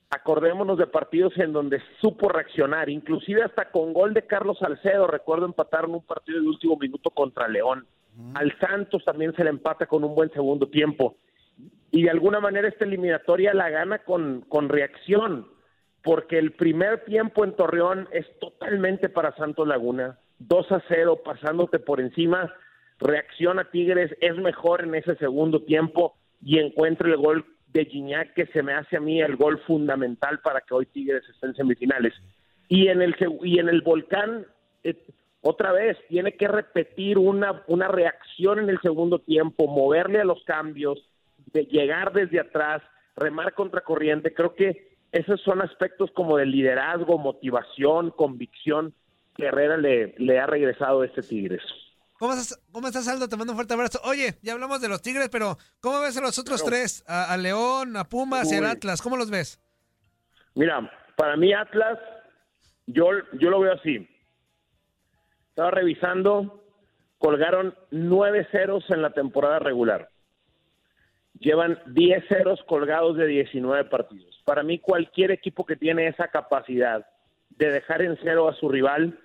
acordémonos 0.09 0.77
de 0.77 0.87
partidos 0.87 1.37
en 1.37 1.53
donde 1.53 1.81
supo 2.01 2.29
reaccionar, 2.29 2.89
inclusive 2.89 3.43
hasta 3.43 3.71
con 3.71 3.93
gol 3.93 4.13
de 4.13 4.25
Carlos 4.25 4.57
Salcedo, 4.59 5.07
recuerdo 5.07 5.45
empataron 5.45 5.93
un 5.93 6.05
partido 6.05 6.39
de 6.39 6.47
último 6.47 6.77
minuto 6.77 7.09
contra 7.09 7.47
León. 7.47 7.85
Al 8.33 8.57
Santos 8.59 9.03
también 9.05 9.35
se 9.35 9.43
le 9.43 9.51
empata 9.51 9.85
con 9.85 10.03
un 10.03 10.15
buen 10.15 10.31
segundo 10.31 10.67
tiempo. 10.69 11.17
Y 11.91 12.03
de 12.03 12.09
alguna 12.09 12.39
manera 12.39 12.67
esta 12.67 12.85
eliminatoria 12.85 13.53
la 13.53 13.69
gana 13.69 13.99
con, 13.99 14.41
con 14.49 14.69
reacción, 14.69 15.47
porque 16.03 16.39
el 16.39 16.53
primer 16.53 17.03
tiempo 17.05 17.43
en 17.43 17.55
Torreón 17.55 18.07
es 18.11 18.25
totalmente 18.39 19.09
para 19.09 19.35
Santos 19.35 19.67
Laguna. 19.67 20.17
2 20.39 20.71
a 20.71 20.83
0, 20.87 21.21
pasándote 21.23 21.79
por 21.79 21.99
encima, 21.99 22.53
reacciona 22.99 23.69
Tigres, 23.69 24.15
es 24.21 24.35
mejor 24.37 24.83
en 24.83 24.95
ese 24.95 25.15
segundo 25.15 25.63
tiempo 25.63 26.15
y 26.41 26.59
encuentra 26.59 27.09
el 27.09 27.17
gol 27.17 27.45
de 27.67 27.85
Gignac 27.85 28.33
que 28.33 28.45
se 28.47 28.63
me 28.63 28.73
hace 28.73 28.97
a 28.97 28.99
mí 28.99 29.21
el 29.21 29.35
gol 29.35 29.59
fundamental 29.65 30.39
para 30.39 30.61
que 30.61 30.73
hoy 30.73 30.85
Tigres 30.85 31.23
esté 31.29 31.47
en 31.47 31.55
semifinales. 31.55 32.13
Y 32.69 32.87
en 32.87 33.01
el 33.01 33.15
y 33.43 33.59
en 33.59 33.69
el 33.69 33.81
Volcán 33.81 34.45
eh, 34.83 34.95
otra 35.41 35.71
vez 35.71 35.97
tiene 36.09 36.33
que 36.33 36.47
repetir 36.47 37.17
una 37.17 37.63
una 37.67 37.87
reacción 37.87 38.59
en 38.59 38.69
el 38.69 38.79
segundo 38.81 39.19
tiempo, 39.19 39.67
moverle 39.67 40.19
a 40.21 40.25
los 40.25 40.43
cambios, 40.43 40.99
de 41.53 41.65
llegar 41.65 42.13
desde 42.13 42.39
atrás, 42.39 42.81
remar 43.15 43.53
contra 43.53 43.81
corriente. 43.81 44.33
Creo 44.33 44.55
que 44.55 44.97
esos 45.11 45.41
son 45.41 45.61
aspectos 45.61 46.11
como 46.11 46.37
de 46.37 46.45
liderazgo, 46.45 47.17
motivación, 47.17 48.11
convicción 48.11 48.93
que 49.35 49.45
Herrera 49.45 49.77
le, 49.77 50.15
le 50.17 50.39
ha 50.39 50.47
regresado 50.47 51.01
a 51.01 51.05
este 51.05 51.21
Tigres. 51.21 51.61
¿Cómo 52.19 52.33
estás, 52.33 52.59
¿Cómo 52.71 52.87
estás, 52.87 53.07
Aldo? 53.07 53.29
Te 53.29 53.37
mando 53.37 53.53
un 53.53 53.57
fuerte 53.57 53.75
abrazo. 53.75 53.99
Oye, 54.03 54.39
ya 54.41 54.53
hablamos 54.53 54.81
de 54.81 54.89
los 54.89 55.01
Tigres, 55.01 55.29
pero 55.29 55.57
¿cómo 55.79 56.01
ves 56.01 56.17
a 56.17 56.21
los 56.21 56.39
otros 56.39 56.63
tres? 56.63 57.03
A, 57.07 57.31
a 57.31 57.37
León, 57.37 57.95
a 57.95 58.05
Pumas 58.05 58.51
y 58.51 58.55
al. 58.55 58.65
Atlas. 58.65 59.01
¿Cómo 59.01 59.17
los 59.17 59.29
ves? 59.29 59.61
Mira, 60.55 60.91
para 61.15 61.37
mí 61.37 61.53
Atlas, 61.53 61.99
yo, 62.87 63.05
yo 63.33 63.49
lo 63.51 63.59
veo 63.59 63.73
así. 63.73 64.07
Estaba 65.49 65.71
revisando, 65.71 66.63
colgaron 67.19 67.75
nueve 67.91 68.47
ceros 68.51 68.83
en 68.89 69.03
la 69.03 69.11
temporada 69.11 69.59
regular. 69.59 70.09
Llevan 71.39 71.79
10 71.85 72.27
ceros 72.27 72.59
colgados 72.67 73.15
de 73.15 73.27
19 73.27 73.85
partidos. 73.85 74.41
Para 74.43 74.63
mí 74.63 74.79
cualquier 74.79 75.29
equipo 75.29 75.67
que 75.67 75.75
tiene 75.75 76.07
esa 76.07 76.29
capacidad 76.29 77.05
de 77.49 77.71
dejar 77.71 78.01
en 78.01 78.17
cero 78.23 78.49
a 78.49 78.55
su 78.55 78.69
rival 78.69 79.19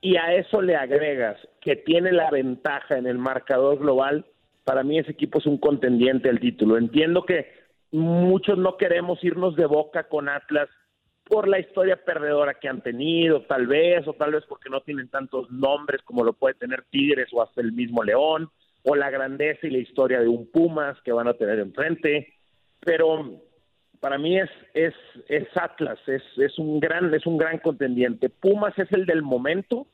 y 0.00 0.16
a 0.16 0.34
eso 0.34 0.62
le 0.62 0.76
agregas 0.76 1.36
que 1.60 1.76
tiene 1.76 2.12
la 2.12 2.30
ventaja 2.30 2.96
en 2.96 3.06
el 3.06 3.18
marcador 3.18 3.78
global, 3.78 4.24
para 4.64 4.82
mí 4.82 4.98
ese 4.98 5.12
equipo 5.12 5.38
es 5.38 5.46
un 5.46 5.58
contendiente 5.58 6.28
al 6.28 6.40
título. 6.40 6.78
Entiendo 6.78 7.24
que 7.24 7.52
muchos 7.92 8.56
no 8.56 8.76
queremos 8.76 9.22
irnos 9.24 9.56
de 9.56 9.66
boca 9.66 10.04
con 10.04 10.28
Atlas 10.28 10.68
por 11.24 11.48
la 11.48 11.60
historia 11.60 12.02
perdedora 12.02 12.54
que 12.54 12.68
han 12.68 12.82
tenido, 12.82 13.42
tal 13.42 13.66
vez, 13.66 14.06
o 14.08 14.14
tal 14.14 14.32
vez 14.32 14.44
porque 14.48 14.70
no 14.70 14.80
tienen 14.80 15.08
tantos 15.08 15.50
nombres 15.50 16.02
como 16.02 16.24
lo 16.24 16.32
puede 16.32 16.54
tener 16.54 16.84
Tigres 16.90 17.28
o 17.32 17.42
hasta 17.42 17.60
el 17.60 17.72
mismo 17.72 18.02
León, 18.02 18.50
o 18.82 18.96
la 18.96 19.10
grandeza 19.10 19.66
y 19.66 19.70
la 19.70 19.78
historia 19.78 20.20
de 20.20 20.28
un 20.28 20.50
Pumas 20.50 21.00
que 21.02 21.12
van 21.12 21.28
a 21.28 21.34
tener 21.34 21.58
enfrente, 21.58 22.34
pero 22.80 23.42
para 24.00 24.18
mí 24.18 24.38
es 24.38 24.50
es, 24.74 24.94
es 25.28 25.46
Atlas, 25.54 25.98
es, 26.06 26.22
es 26.36 26.58
un 26.58 26.80
gran 26.80 27.12
es 27.14 27.26
un 27.26 27.38
gran 27.38 27.58
contendiente. 27.58 28.28
Pumas 28.28 28.76
es 28.78 28.90
el 28.92 29.06
del 29.06 29.22
momento, 29.22 29.86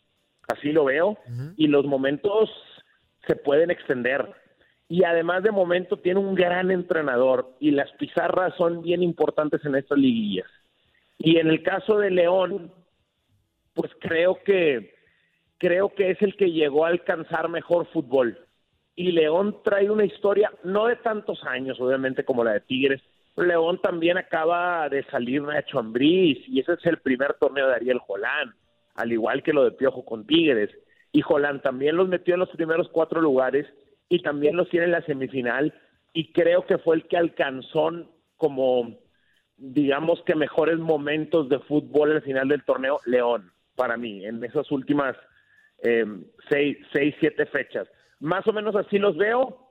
así 0.49 0.73
lo 0.73 0.85
veo, 0.85 1.19
y 1.57 1.67
los 1.67 1.85
momentos 1.87 2.51
se 3.27 3.37
pueden 3.37 3.71
extender. 3.71 4.33
Y 4.89 5.03
además 5.03 5.43
de 5.43 5.51
momento 5.51 5.97
tiene 5.97 6.21
un 6.21 6.37
gran 6.37 6.71
entrenador 6.71 7.57
y 7.59 7.73
las 7.73 7.91
pizarras 7.93 8.55
son 8.57 8.83
bien 8.83 9.03
importantes 9.03 9.65
en 9.65 9.75
estas 9.75 9.99
liguillas. 9.99 10.47
Y 11.19 11.39
en 11.39 11.49
el 11.49 11.63
caso 11.65 11.99
de 11.99 12.11
León, 12.11 12.73
pues 13.75 13.91
creo 14.01 14.39
que 14.45 14.95
creo 15.59 15.95
que 15.95 16.11
es 16.11 16.23
el 16.23 16.37
que 16.37 16.53
llegó 16.53 16.85
a 16.85 16.91
alcanzar 16.91 17.49
mejor 17.49 17.87
fútbol. 17.87 18.39
Y 18.95 19.13
León 19.13 19.59
trae 19.65 19.91
una 19.91 20.05
historia 20.05 20.53
no 20.65 20.87
de 20.87 20.97
tantos 20.97 21.43
años, 21.45 21.81
obviamente 21.81 22.25
como 22.25 22.45
la 22.45 22.53
de 22.53 22.61
Tigres. 22.61 23.03
León 23.37 23.81
también 23.83 24.17
acaba 24.17 24.89
de 24.89 25.05
salir 25.05 25.43
Nacho 25.43 25.79
Ambriz 25.79 26.39
y 26.49 26.61
ese 26.61 26.75
es 26.75 26.87
el 26.87 26.99
primer 26.99 27.35
torneo 27.35 27.69
de 27.69 27.75
Ariel 27.75 27.99
Jolán, 27.99 28.55
al 28.95 29.13
igual 29.13 29.43
que 29.43 29.53
lo 29.53 29.65
de 29.65 29.73
Piojo 29.73 30.05
con 30.05 30.27
Tigres. 30.27 30.71
Y 31.13 31.21
Jolán 31.21 31.61
también 31.63 31.97
los 31.97 32.09
metió 32.09 32.35
en 32.35 32.41
los 32.41 32.51
primeros 32.51 32.89
cuatro 32.91 33.21
lugares 33.21 33.67
y 34.09 34.23
también 34.23 34.57
los 34.57 34.69
tiene 34.69 34.87
en 34.87 34.93
la 34.93 35.03
semifinal 35.03 35.75
y 36.13 36.33
creo 36.33 36.65
que 36.67 36.79
fue 36.79 36.97
el 36.97 37.07
que 37.07 37.17
alcanzó 37.17 37.91
como 38.37 38.99
digamos 39.59 40.23
que 40.25 40.35
mejores 40.35 40.79
momentos 40.79 41.49
de 41.49 41.59
fútbol 41.61 42.13
al 42.13 42.23
final 42.23 42.49
del 42.49 42.65
torneo 42.65 42.99
León 43.07 43.53
para 43.75 43.97
mí 43.97 44.25
en 44.25 44.43
esas 44.45 44.71
últimas 44.71 45.17
eh, 45.83 46.07
seis, 46.49 46.79
seis, 46.93 47.15
siete 47.21 47.47
fechas. 47.47 47.89
Más 48.21 48.47
o 48.47 48.53
menos 48.53 48.75
así 48.77 48.99
los 48.99 49.17
veo. 49.17 49.66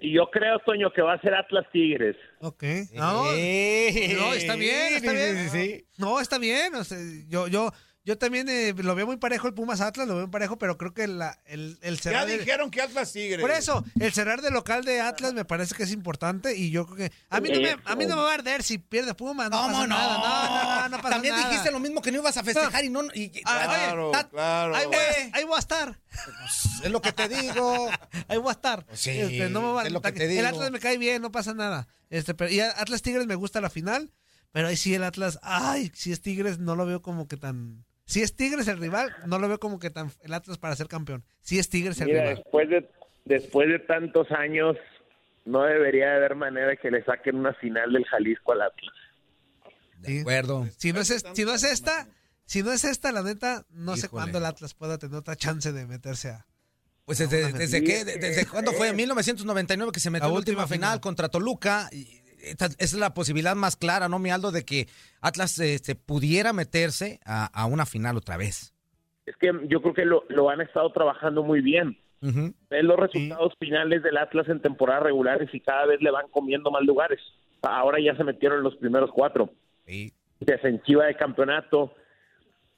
Y 0.00 0.12
yo 0.12 0.30
creo, 0.30 0.58
Toño, 0.60 0.92
que 0.92 1.02
va 1.02 1.14
a 1.14 1.20
ser 1.20 1.34
Atlas 1.34 1.66
Tigres. 1.72 2.16
Ok. 2.40 2.62
No, 2.92 3.24
no, 3.24 3.32
está 3.32 4.56
bien, 4.56 4.94
está 4.94 5.12
bien. 5.12 5.84
No, 5.96 6.20
está 6.20 6.38
bien. 6.38 6.74
o 6.74 6.84
sea, 6.84 6.98
yo, 7.28 7.48
yo, 7.48 7.72
yo 8.08 8.16
también 8.16 8.48
eh, 8.48 8.72
lo 8.76 8.94
veo 8.94 9.04
muy 9.06 9.18
parejo 9.18 9.46
el 9.48 9.52
Pumas 9.54 9.82
Atlas, 9.82 10.08
lo 10.08 10.14
veo 10.14 10.22
muy 10.24 10.30
parejo, 10.32 10.56
pero 10.58 10.78
creo 10.78 10.94
que 10.94 11.06
la, 11.06 11.38
el, 11.44 11.78
el 11.82 11.96
Ya 11.96 12.02
cerrar 12.02 12.26
de- 12.26 12.38
dijeron 12.38 12.70
que 12.70 12.80
Atlas 12.80 13.12
Tigres. 13.12 13.40
Por 13.40 13.50
eso, 13.50 13.84
el 14.00 14.12
cerrar 14.14 14.40
de 14.40 14.50
local 14.50 14.82
de 14.84 15.00
Atlas 15.02 15.34
me 15.34 15.44
parece 15.44 15.74
que 15.74 15.82
es 15.82 15.92
importante 15.92 16.56
y 16.56 16.70
yo 16.70 16.86
creo 16.86 16.96
que 17.08 17.12
a 17.28 17.40
mí 17.40 17.50
no 17.50 17.60
me, 17.60 17.76
a 17.84 17.94
mí 17.96 18.06
no 18.06 18.16
me 18.16 18.22
va 18.22 18.30
a 18.30 18.34
arder 18.34 18.62
si 18.62 18.78
pierde 18.78 19.14
Pumas, 19.14 19.50
no 19.50 19.56
¿Cómo 19.58 19.68
pasa 19.74 19.80
no? 19.80 19.86
nada, 19.88 20.18
no, 20.18 20.80
no, 20.82 20.88
no 20.88 20.96
pasa 21.02 21.10
También 21.10 21.34
nada. 21.36 21.48
dijiste 21.50 21.70
lo 21.70 21.80
mismo 21.80 22.00
que 22.00 22.10
no 22.10 22.18
ibas 22.18 22.36
a 22.38 22.42
festejar 22.42 22.84
y 22.84 22.88
no. 22.90 23.02
y- 23.14 23.30
Ah, 23.44 23.62
Claro, 23.66 24.10
Tat- 24.12 24.30
claro. 24.30 24.74
Ahí 24.74 24.86
voy, 24.86 24.96
a- 24.96 25.36
ahí 25.36 25.44
voy 25.44 25.56
a 25.56 25.58
estar. 25.58 26.00
es 26.82 26.90
lo 26.90 27.02
que 27.02 27.12
te 27.12 27.28
digo. 27.28 27.90
Ahí 28.28 28.38
voy 28.38 28.48
a 28.48 28.52
estar. 28.52 28.86
Sí, 28.94 29.10
Este, 29.10 29.48
no 29.50 29.60
me 29.60 29.72
va- 29.72 29.84
es 29.84 29.92
lo 29.92 30.00
que 30.00 30.12
te 30.12 30.24
El 30.24 30.30
digo. 30.30 30.46
Atlas 30.48 30.70
me 30.70 30.80
cae 30.80 30.96
bien, 30.98 31.20
no 31.22 31.30
pasa 31.30 31.52
nada. 31.54 31.86
Este, 32.10 32.34
pero, 32.34 32.50
y 32.50 32.60
Atlas 32.60 33.02
Tigres 33.02 33.26
me 33.26 33.34
gusta 33.34 33.60
la 33.60 33.68
final, 33.70 34.10
pero 34.50 34.68
ahí 34.68 34.76
sí 34.78 34.94
el 34.94 35.04
Atlas, 35.04 35.38
ay, 35.42 35.92
si 35.94 36.10
es 36.12 36.22
Tigres 36.22 36.58
no 36.58 36.74
lo 36.74 36.86
veo 36.86 37.02
como 37.02 37.28
que 37.28 37.36
tan... 37.36 37.84
Si 38.08 38.22
es 38.22 38.34
Tigres 38.34 38.66
el 38.68 38.78
rival, 38.78 39.14
no 39.26 39.38
lo 39.38 39.48
veo 39.48 39.60
como 39.60 39.78
que 39.78 39.90
tan 39.90 40.10
el 40.22 40.32
Atlas 40.32 40.56
para 40.56 40.74
ser 40.74 40.88
campeón. 40.88 41.24
Si 41.42 41.58
es 41.58 41.68
Tigres 41.68 42.00
el 42.00 42.06
Mira, 42.06 42.22
rival. 42.22 42.36
después 42.36 42.68
de, 42.70 42.90
después 43.26 43.68
de 43.68 43.78
tantos 43.80 44.30
años, 44.32 44.76
no 45.44 45.62
debería 45.64 46.06
de 46.12 46.16
haber 46.16 46.34
manera 46.34 46.74
que 46.76 46.90
le 46.90 47.04
saquen 47.04 47.36
una 47.36 47.52
final 47.52 47.92
del 47.92 48.06
Jalisco 48.06 48.52
al 48.52 48.62
Atlas. 48.62 48.94
De 49.98 50.20
acuerdo. 50.22 50.66
Si 50.78 50.92
no 50.94 51.00
es, 51.00 51.10
es- 51.10 51.24
si 51.34 51.44
no 51.44 51.52
es 51.52 51.64
esta, 51.64 52.08
si 52.46 52.62
no 52.62 52.72
es 52.72 52.84
esta, 52.84 53.12
la 53.12 53.22
neta, 53.22 53.66
no 53.70 53.94
sé 53.98 54.08
cuándo 54.08 54.38
el 54.38 54.46
Atlas 54.46 54.72
pueda 54.72 54.96
tener 54.96 55.16
otra 55.16 55.36
chance 55.36 55.70
de 55.72 55.86
meterse 55.86 56.30
a... 56.30 56.46
Pues 57.04 57.18
desde, 57.18 57.52
desde, 57.52 57.78
es 57.78 57.84
que- 57.84 58.04
desde 58.18 58.46
cuándo 58.46 58.72
fue, 58.72 58.88
en 58.88 58.96
1999 58.96 59.92
que 59.92 60.00
se 60.00 60.08
metió 60.10 60.24
La 60.24 60.28
en 60.28 60.34
la 60.34 60.38
última 60.38 60.62
última 60.62 60.66
final, 60.74 60.88
final. 60.92 61.00
contra 61.00 61.28
Toluca. 61.28 61.88
Y 61.92 62.17
esta- 62.42 62.68
es 62.78 62.92
la 62.94 63.14
posibilidad 63.14 63.54
más 63.56 63.76
clara, 63.76 64.08
¿no, 64.08 64.18
mi 64.18 64.30
Aldo? 64.30 64.50
De 64.52 64.64
que 64.64 64.86
Atlas 65.20 65.58
este, 65.58 65.94
pudiera 65.94 66.52
meterse 66.52 67.20
a, 67.24 67.46
a 67.46 67.66
una 67.66 67.86
final 67.86 68.16
otra 68.16 68.36
vez. 68.36 68.74
Es 69.26 69.36
que 69.36 69.50
yo 69.68 69.82
creo 69.82 69.94
que 69.94 70.04
lo, 70.04 70.24
lo 70.28 70.48
han 70.50 70.60
estado 70.60 70.90
trabajando 70.92 71.42
muy 71.42 71.60
bien. 71.60 71.98
Ven 72.20 72.86
los 72.86 72.96
resultados 72.98 73.52
finales 73.60 74.02
del 74.02 74.16
Atlas 74.16 74.48
en 74.48 74.60
temporadas 74.60 75.04
regulares 75.04 75.48
y 75.52 75.60
cada 75.60 75.86
vez 75.86 76.00
le 76.00 76.10
van 76.10 76.26
comiendo 76.30 76.70
más 76.70 76.82
lugares. 76.82 77.20
Ahora 77.62 77.98
ya 78.00 78.16
se 78.16 78.24
metieron 78.24 78.62
los 78.62 78.74
primeros 78.76 79.10
cuatro. 79.12 79.52
Sí. 79.86 80.12
Defensiva 80.40 81.04
de 81.06 81.14
campeonato. 81.16 81.94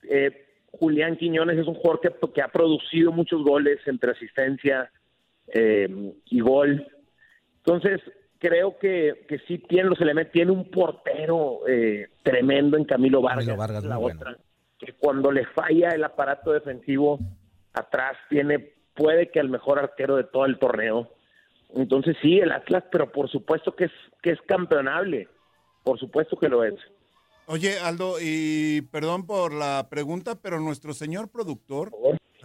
Eh, 0.02 0.46
Julián 0.72 1.16
Quiñones 1.16 1.58
es 1.58 1.66
un 1.66 1.74
jugador 1.74 2.00
que, 2.00 2.10
que 2.34 2.42
ha 2.42 2.48
producido 2.48 3.12
muchos 3.12 3.42
goles 3.42 3.78
entre 3.86 4.10
asistencia 4.12 4.90
eh, 5.54 5.88
y 6.26 6.40
gol. 6.40 6.86
Entonces, 7.64 8.00
creo 8.40 8.78
que, 8.78 9.26
que 9.28 9.38
sí 9.46 9.58
tiene 9.58 9.90
los 9.90 10.00
elementos, 10.00 10.32
tiene 10.32 10.50
un 10.50 10.70
portero 10.70 11.60
eh, 11.68 12.08
tremendo 12.22 12.76
en 12.76 12.84
Camilo 12.84 13.22
Vargas. 13.22 13.44
Camilo 13.44 13.58
Vargas, 13.58 13.84
la 13.84 13.98
muy 13.98 14.12
otra, 14.12 14.36
que 14.78 14.94
cuando 14.94 15.30
le 15.30 15.46
falla 15.46 15.90
el 15.90 16.02
aparato 16.02 16.52
defensivo 16.52 17.20
atrás 17.74 18.16
tiene, 18.28 18.58
puede 18.94 19.30
que 19.30 19.38
el 19.38 19.50
mejor 19.50 19.78
arquero 19.78 20.16
de 20.16 20.24
todo 20.24 20.46
el 20.46 20.58
torneo. 20.58 21.08
Entonces 21.74 22.16
sí, 22.20 22.38
el 22.38 22.50
Atlas, 22.50 22.82
pero 22.90 23.12
por 23.12 23.30
supuesto 23.30 23.76
que 23.76 23.84
es, 23.84 23.92
que 24.22 24.30
es 24.30 24.40
campeonable, 24.48 25.28
por 25.84 26.00
supuesto 26.00 26.36
que 26.36 26.48
lo 26.48 26.64
es. 26.64 26.74
Oye, 27.46 27.78
Aldo, 27.78 28.16
y 28.20 28.82
perdón 28.90 29.26
por 29.26 29.52
la 29.52 29.88
pregunta, 29.90 30.40
pero 30.40 30.60
nuestro 30.60 30.94
señor 30.94 31.28
productor 31.28 31.90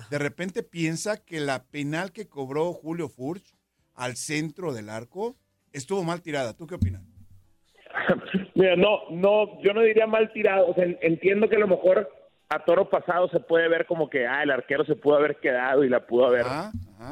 de 0.10 0.20
repente 0.20 0.62
piensa 0.62 1.24
que 1.24 1.40
la 1.40 1.64
penal 1.64 2.12
que 2.12 2.28
cobró 2.28 2.74
Julio 2.74 3.08
Furch 3.08 3.56
al 3.94 4.18
centro 4.18 4.74
del 4.74 4.90
arco 4.90 5.38
estuvo 5.78 6.04
mal 6.04 6.22
tirada. 6.22 6.54
¿Tú 6.56 6.66
qué 6.68 6.76
opinas? 6.76 7.02
Mira, 8.56 8.76
no, 8.76 9.10
no, 9.12 9.62
yo 9.62 9.74
no 9.74 9.82
diría 9.82 10.08
mal 10.08 10.32
tirado. 10.34 10.68
O 10.68 10.74
sea, 10.76 10.84
en- 10.86 10.98
entiendo 11.02 11.48
que 11.50 11.56
a 11.56 11.60
lo 11.60 11.68
mejor 11.68 12.10
a 12.50 12.64
toro 12.64 12.90
pasado 12.90 13.28
se 13.30 13.40
puede 13.40 13.68
ver 13.68 13.86
como 13.86 14.10
que 14.10 14.28
ah, 14.28 14.44
el 14.44 14.52
arquero 14.52 14.86
se 14.86 14.96
pudo 14.96 15.16
haber 15.16 15.38
quedado 15.38 15.84
y 15.84 15.90
la 15.90 16.06
pudo 16.06 16.26
haber 16.28 16.46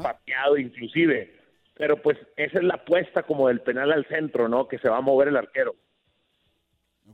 pateado 0.02 0.56
inclusive. 0.58 1.36
Pero 1.76 2.00
pues 2.00 2.16
esa 2.36 2.58
es 2.58 2.64
la 2.64 2.74
apuesta 2.74 3.24
como 3.24 3.48
del 3.48 3.60
penal 3.60 3.90
al 3.92 4.06
centro, 4.06 4.48
¿no? 4.48 4.68
Que 4.68 4.78
se 4.78 4.88
va 4.88 4.98
a 4.98 5.02
mover 5.02 5.28
el 5.28 5.36
arquero. 5.36 5.74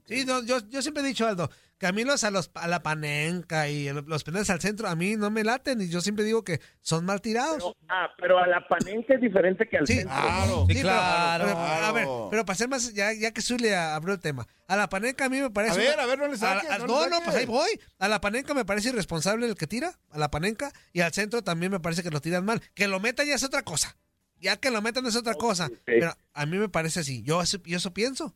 Sí, 0.04 0.24
no, 0.26 0.44
yo, 0.44 0.58
yo 0.68 0.82
siempre 0.82 1.02
he 1.02 1.06
dicho, 1.06 1.26
Aldo, 1.26 1.48
Camilos 1.80 2.24
a, 2.24 2.30
los, 2.30 2.50
a 2.56 2.68
la 2.68 2.82
panenca 2.82 3.66
y 3.70 3.88
el- 3.88 4.04
los 4.06 4.22
penales 4.22 4.50
al 4.50 4.60
centro, 4.60 4.86
a 4.86 4.94
mí 4.94 5.16
no 5.16 5.30
me 5.30 5.42
laten 5.44 5.80
y 5.80 5.88
yo 5.88 6.02
siempre 6.02 6.26
digo 6.26 6.44
que 6.44 6.60
son 6.82 7.06
mal 7.06 7.22
tirados. 7.22 7.74
Ah, 7.88 8.06
pero 8.18 8.38
a 8.38 8.46
la 8.46 8.68
panenca 8.68 9.14
es 9.14 9.20
diferente 9.22 9.66
que 9.66 9.78
al 9.78 9.86
centro. 9.86 10.10
Claro, 10.10 10.66
Sí, 10.68 10.74
pero- 10.74 10.80
claro, 10.82 11.44
pero, 11.46 11.58
A 11.58 11.92
ver, 11.92 12.06
pero 12.30 12.44
para 12.44 12.56
ser 12.58 12.68
más, 12.68 12.92
ya, 12.92 13.14
ya 13.14 13.30
que 13.32 13.40
Zuli 13.40 13.70
abrió 13.70 14.12
el 14.12 14.20
tema, 14.20 14.46
a 14.68 14.76
la 14.76 14.90
panenca 14.90 15.24
a 15.24 15.28
mí 15.30 15.40
me 15.40 15.48
parece. 15.50 15.72
A 15.72 15.76
ver, 15.78 15.94
una- 15.94 16.02
a 16.02 16.06
ver, 16.06 16.18
no 16.18 16.28
le 16.28 16.36
saques, 16.36 16.68
no 16.80 16.86
no, 16.86 17.04
le 17.04 17.08
no, 17.08 17.16
saques. 17.16 17.24
pues 17.24 17.36
ahí 17.36 17.46
voy. 17.46 17.80
A 17.98 18.08
la 18.08 18.20
panenca 18.20 18.52
me 18.52 18.66
parece 18.66 18.90
irresponsable 18.90 19.46
el 19.46 19.54
que 19.54 19.66
tira, 19.66 19.98
a 20.10 20.18
la 20.18 20.30
panenca, 20.30 20.70
y 20.92 21.00
al 21.00 21.14
centro 21.14 21.42
también 21.42 21.72
me 21.72 21.80
parece 21.80 22.02
que 22.02 22.10
lo 22.10 22.20
tiran 22.20 22.44
mal. 22.44 22.60
Que 22.74 22.88
lo 22.88 23.00
metan 23.00 23.26
ya 23.26 23.36
es 23.36 23.42
otra 23.42 23.62
cosa. 23.62 23.96
Ya 24.38 24.58
que 24.58 24.70
lo 24.70 24.82
metan 24.82 25.06
es 25.06 25.16
otra 25.16 25.32
cosa. 25.32 25.70
Pero 25.86 26.14
a 26.34 26.44
mí 26.44 26.58
me 26.58 26.68
parece 26.68 27.00
así. 27.00 27.22
Yo, 27.22 27.42
yo 27.64 27.76
eso 27.78 27.94
pienso. 27.94 28.34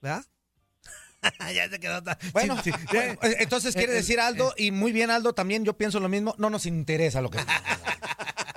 ¿Verdad? 0.00 0.24
ya 1.54 1.68
se 1.68 1.78
quedó. 1.80 2.02
tan- 2.02 2.16
Bueno, 2.32 2.56
sí, 2.62 2.70
sí. 2.72 2.78
bueno, 2.92 3.18
entonces 3.38 3.74
quiere 3.74 3.92
Eh, 3.92 3.96
decir 3.96 4.20
Aldo, 4.20 4.54
y 4.56 4.70
muy 4.70 4.92
bien 4.92 5.10
Aldo, 5.10 5.32
también 5.32 5.64
yo 5.64 5.76
pienso 5.76 6.00
lo 6.00 6.08
mismo, 6.08 6.34
no 6.38 6.50
nos 6.50 6.66
interesa 6.66 7.20
lo 7.20 7.30
que... 7.30 7.38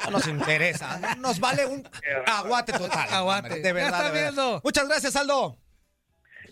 No 0.06 0.12
nos 0.18 0.28
interesa, 0.28 1.00
nos 1.20 1.40
vale 1.40 1.68
un 1.68 1.88
aguate 2.26 2.72
total. 2.74 3.08
Aguate. 3.12 3.50
De 3.58 3.62
Ya 3.62 3.74
verdad, 3.74 3.90
está 3.92 4.04
de 4.06 4.12
verdad. 4.12 4.22
viendo. 4.34 4.62
Muchas 4.64 4.88
gracias, 4.88 5.16
Aldo. 5.16 5.60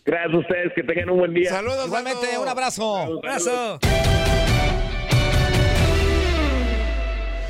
Gracias 0.05 0.31
a 0.31 0.37
ustedes, 0.37 0.73
que 0.75 0.83
tengan 0.83 1.09
un 1.09 1.17
buen 1.19 1.33
día. 1.33 1.49
Saludos, 1.49 1.87
Igualmente, 1.87 2.27
Aldo. 2.29 2.41
un 2.43 2.47
abrazo. 2.49 2.97
Abrazo. 3.17 3.79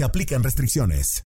se 0.00 0.04
aplican 0.04 0.42
restricciones. 0.42 1.22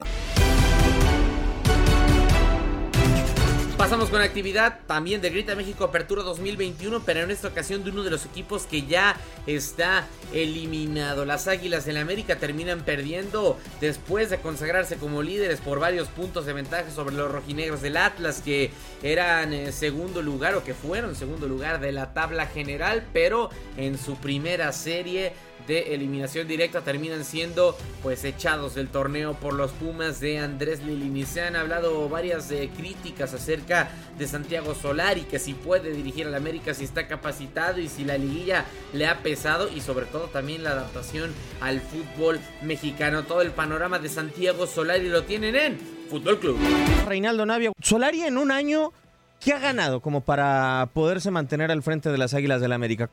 Pasamos 3.79 4.09
con 4.09 4.21
actividad 4.21 4.81
también 4.89 5.21
de 5.21 5.31
Grita 5.31 5.55
México 5.55 5.85
Apertura 5.85 6.25
2021, 6.25 7.03
pero 7.05 7.21
en 7.21 7.31
esta 7.31 7.47
ocasión 7.47 7.85
de 7.85 7.91
uno 7.91 8.03
de 8.03 8.11
los 8.11 8.27
equipos 8.27 8.67
que 8.67 8.87
ya 8.87 9.17
está 9.47 10.09
eliminado. 10.33 11.25
Las 11.25 11.47
Águilas 11.47 11.85
del 11.85 11.99
América 11.99 12.37
terminan 12.37 12.81
perdiendo 12.81 13.59
después 13.81 14.31
de 14.31 14.39
consagrarse 14.39 14.97
como 14.97 15.23
líderes 15.23 15.61
por 15.61 15.79
varios 15.79 16.09
puntos 16.09 16.45
de 16.45 16.55
ventaja 16.55 16.91
sobre 16.91 17.15
los 17.15 17.31
rojinegros 17.31 17.81
del 17.81 17.97
Atlas, 17.97 18.41
que 18.45 18.73
eran 19.05 19.53
en 19.53 19.73
segundo 19.73 20.21
lugar 20.21 20.57
o 20.57 20.65
que 20.65 20.75
fueron 20.75 21.15
segundo 21.15 21.47
lugar 21.47 21.79
de 21.79 21.93
la 21.93 22.13
tabla 22.13 22.47
general, 22.47 23.07
pero 23.13 23.51
en 23.77 23.99
su 23.99 24.17
primera 24.17 24.73
serie 24.73 25.33
de 25.67 25.95
eliminación 25.95 26.47
directa 26.47 26.83
terminan 26.83 27.25
siendo 27.25 27.77
pues 28.03 28.25
echados 28.25 28.75
del 28.75 28.89
torneo 28.89 29.35
por 29.35 29.55
los 29.55 29.73
Pumas 29.73 30.21
de 30.21 30.39
Andrés 30.39 30.83
Lilini. 30.83 31.25
Se 31.25 31.43
han 31.43 31.57
hablado 31.57 32.09
varias 32.09 32.51
eh, 32.51 32.71
críticas 32.77 33.33
acerca 33.35 33.91
de 34.19 34.27
Santiago 34.27 34.75
Solari, 34.75 35.23
que 35.23 35.39
si 35.39 35.55
puede 35.55 35.93
dirigir 35.93 36.27
al 36.27 36.35
América, 36.35 36.75
si 36.75 36.85
está 36.85 37.07
capacitado 37.07 37.81
y 37.81 37.89
si 37.89 38.05
la 38.05 38.19
liguilla 38.19 38.65
le 38.93 39.07
ha 39.07 39.23
pesado 39.23 39.69
y 39.69 39.81
sobre 39.81 40.07
todo 40.07 40.25
también 40.29 40.63
la 40.63 40.71
adaptación 40.71 41.33
al 41.61 41.81
fútbol 41.81 42.41
mexicano. 42.63 43.25
Todo 43.25 43.43
el 43.43 43.51
panorama 43.51 43.99
de 43.99 44.09
Santiago 44.09 44.67
Solari 44.67 45.09
lo 45.09 45.25
tienen 45.25 45.57
en 45.57 45.79
Fútbol 46.11 46.39
Club. 46.39 46.59
Reinaldo 47.07 47.47
Navia, 47.47 47.73
Solari 47.81 48.23
en 48.23 48.39
un 48.39 48.51
año, 48.51 48.93
¿qué 49.41 49.53
ha 49.53 49.59
ganado 49.59 50.01
como 50.01 50.21
para 50.21 50.91
poderse 50.93 51.31
mantener 51.31 51.71
al 51.71 51.83
frente 51.83 52.11
de 52.11 52.19
las 52.19 52.35
Águilas 52.35 52.61
del 52.61 52.71
la 52.71 52.77
América? 52.77 53.11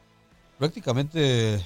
Prácticamente 0.60 1.60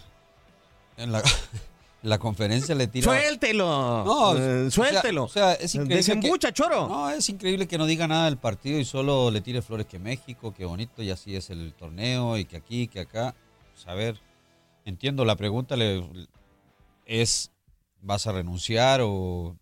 en 0.98 1.12
la, 1.12 1.20
en 2.04 2.10
la 2.10 2.18
conferencia 2.20 2.76
le 2.76 2.88
tira. 2.88 3.06
¡Suéltelo! 3.06 4.04
No, 4.06 4.36
Eh, 4.38 4.66
o 4.68 4.72
sea- 4.72 4.72
suéltelo. 4.72 5.24
O 5.26 5.30
sea, 5.30 5.54
es 5.54 5.74
increíble. 5.76 5.96
Desembucha, 5.98 6.50
que- 6.50 6.54
choro. 6.54 6.88
No, 6.88 7.10
es 7.10 7.28
increíble 7.30 7.68
que 7.68 7.78
no 7.78 7.86
diga 7.86 8.08
nada 8.08 8.26
del 8.26 8.38
partido 8.38 8.80
y 8.80 8.86
solo 8.86 9.32
le 9.32 9.42
tire 9.42 9.62
flores 9.62 9.86
que 9.88 10.00
México, 10.00 10.54
que 10.54 10.66
bonito 10.66 11.02
y 11.04 11.10
así 11.12 11.36
es 11.36 11.50
el 11.50 11.74
torneo 11.74 12.38
y 12.38 12.46
que 12.46 12.58
aquí, 12.58 12.88
que 12.88 13.00
acá. 13.02 13.36
Pues, 13.74 13.88
a 13.88 13.94
ver, 13.94 14.20
entiendo 14.86 15.26
la 15.26 15.36
pregunta 15.36 15.76
le, 15.76 16.04
es 17.06 17.52
¿vas 18.02 18.28
a 18.28 18.32
renunciar 18.32 19.02
o 19.04 19.56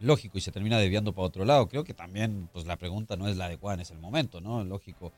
lógico 0.00 0.36
y 0.38 0.40
se 0.40 0.52
termina 0.52 0.78
desviando 0.78 1.12
para 1.12 1.26
otro 1.28 1.44
lado? 1.44 1.68
Creo 1.68 1.84
que 1.84 1.94
también 1.94 2.48
pues 2.52 2.66
la 2.66 2.76
pregunta 2.76 3.16
no 3.16 3.28
es 3.28 3.36
la 3.36 3.46
adecuada 3.46 3.74
en 3.74 3.80
ese 3.80 3.94
momento, 3.94 4.40
¿no? 4.40 4.62
Lógico. 4.64 5.12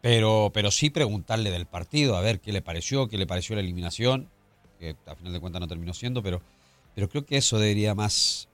Pero, 0.00 0.50
pero 0.54 0.70
sí 0.70 0.90
preguntarle 0.90 1.50
del 1.50 1.66
partido, 1.66 2.16
a 2.16 2.20
ver 2.20 2.40
qué 2.40 2.52
le 2.52 2.62
pareció, 2.62 3.08
qué 3.08 3.18
le 3.18 3.26
pareció 3.26 3.56
la 3.56 3.62
eliminación, 3.62 4.28
que 4.78 4.96
a 5.06 5.14
final 5.14 5.32
de 5.32 5.40
cuentas 5.40 5.60
no 5.60 5.68
terminó 5.68 5.92
siendo, 5.94 6.22
pero, 6.22 6.40
pero 6.94 7.08
creo 7.08 7.24
que 7.24 7.36
eso 7.36 7.58
debería 7.58 7.94
más 7.94 8.48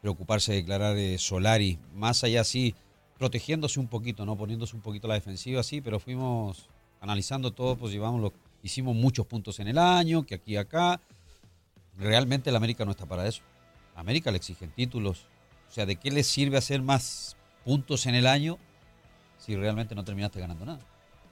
preocuparse 0.00 0.52
de 0.52 0.58
declarar 0.58 0.96
eh, 0.96 1.18
Solari, 1.18 1.78
más 1.94 2.24
allá 2.24 2.44
sí, 2.44 2.74
protegiéndose 3.18 3.78
un 3.80 3.88
poquito, 3.88 4.24
no 4.24 4.36
poniéndose 4.36 4.74
un 4.74 4.82
poquito 4.82 5.08
la 5.08 5.14
defensiva, 5.14 5.62
sí, 5.62 5.80
pero 5.80 6.00
fuimos 6.00 6.68
analizando 7.00 7.52
todo, 7.52 7.76
pues 7.76 7.92
llevamos 7.92 8.32
hicimos 8.62 8.94
muchos 8.94 9.26
puntos 9.26 9.58
en 9.60 9.68
el 9.68 9.78
año, 9.78 10.24
que 10.24 10.36
aquí 10.36 10.52
y 10.52 10.56
acá. 10.56 11.00
Realmente 11.98 12.50
el 12.50 12.56
América 12.56 12.84
no 12.84 12.92
está 12.92 13.06
para 13.06 13.26
eso. 13.26 13.42
A 13.94 14.00
América 14.00 14.30
le 14.30 14.38
exigen 14.38 14.70
títulos. 14.70 15.26
O 15.68 15.72
sea, 15.72 15.86
¿de 15.86 15.96
qué 15.96 16.10
le 16.10 16.22
sirve 16.22 16.56
hacer 16.56 16.82
más 16.82 17.36
puntos 17.64 18.06
en 18.06 18.14
el 18.14 18.26
año 18.26 18.58
si 19.38 19.56
realmente 19.56 19.94
no 19.94 20.04
terminaste 20.04 20.40
ganando 20.40 20.64
nada? 20.64 20.80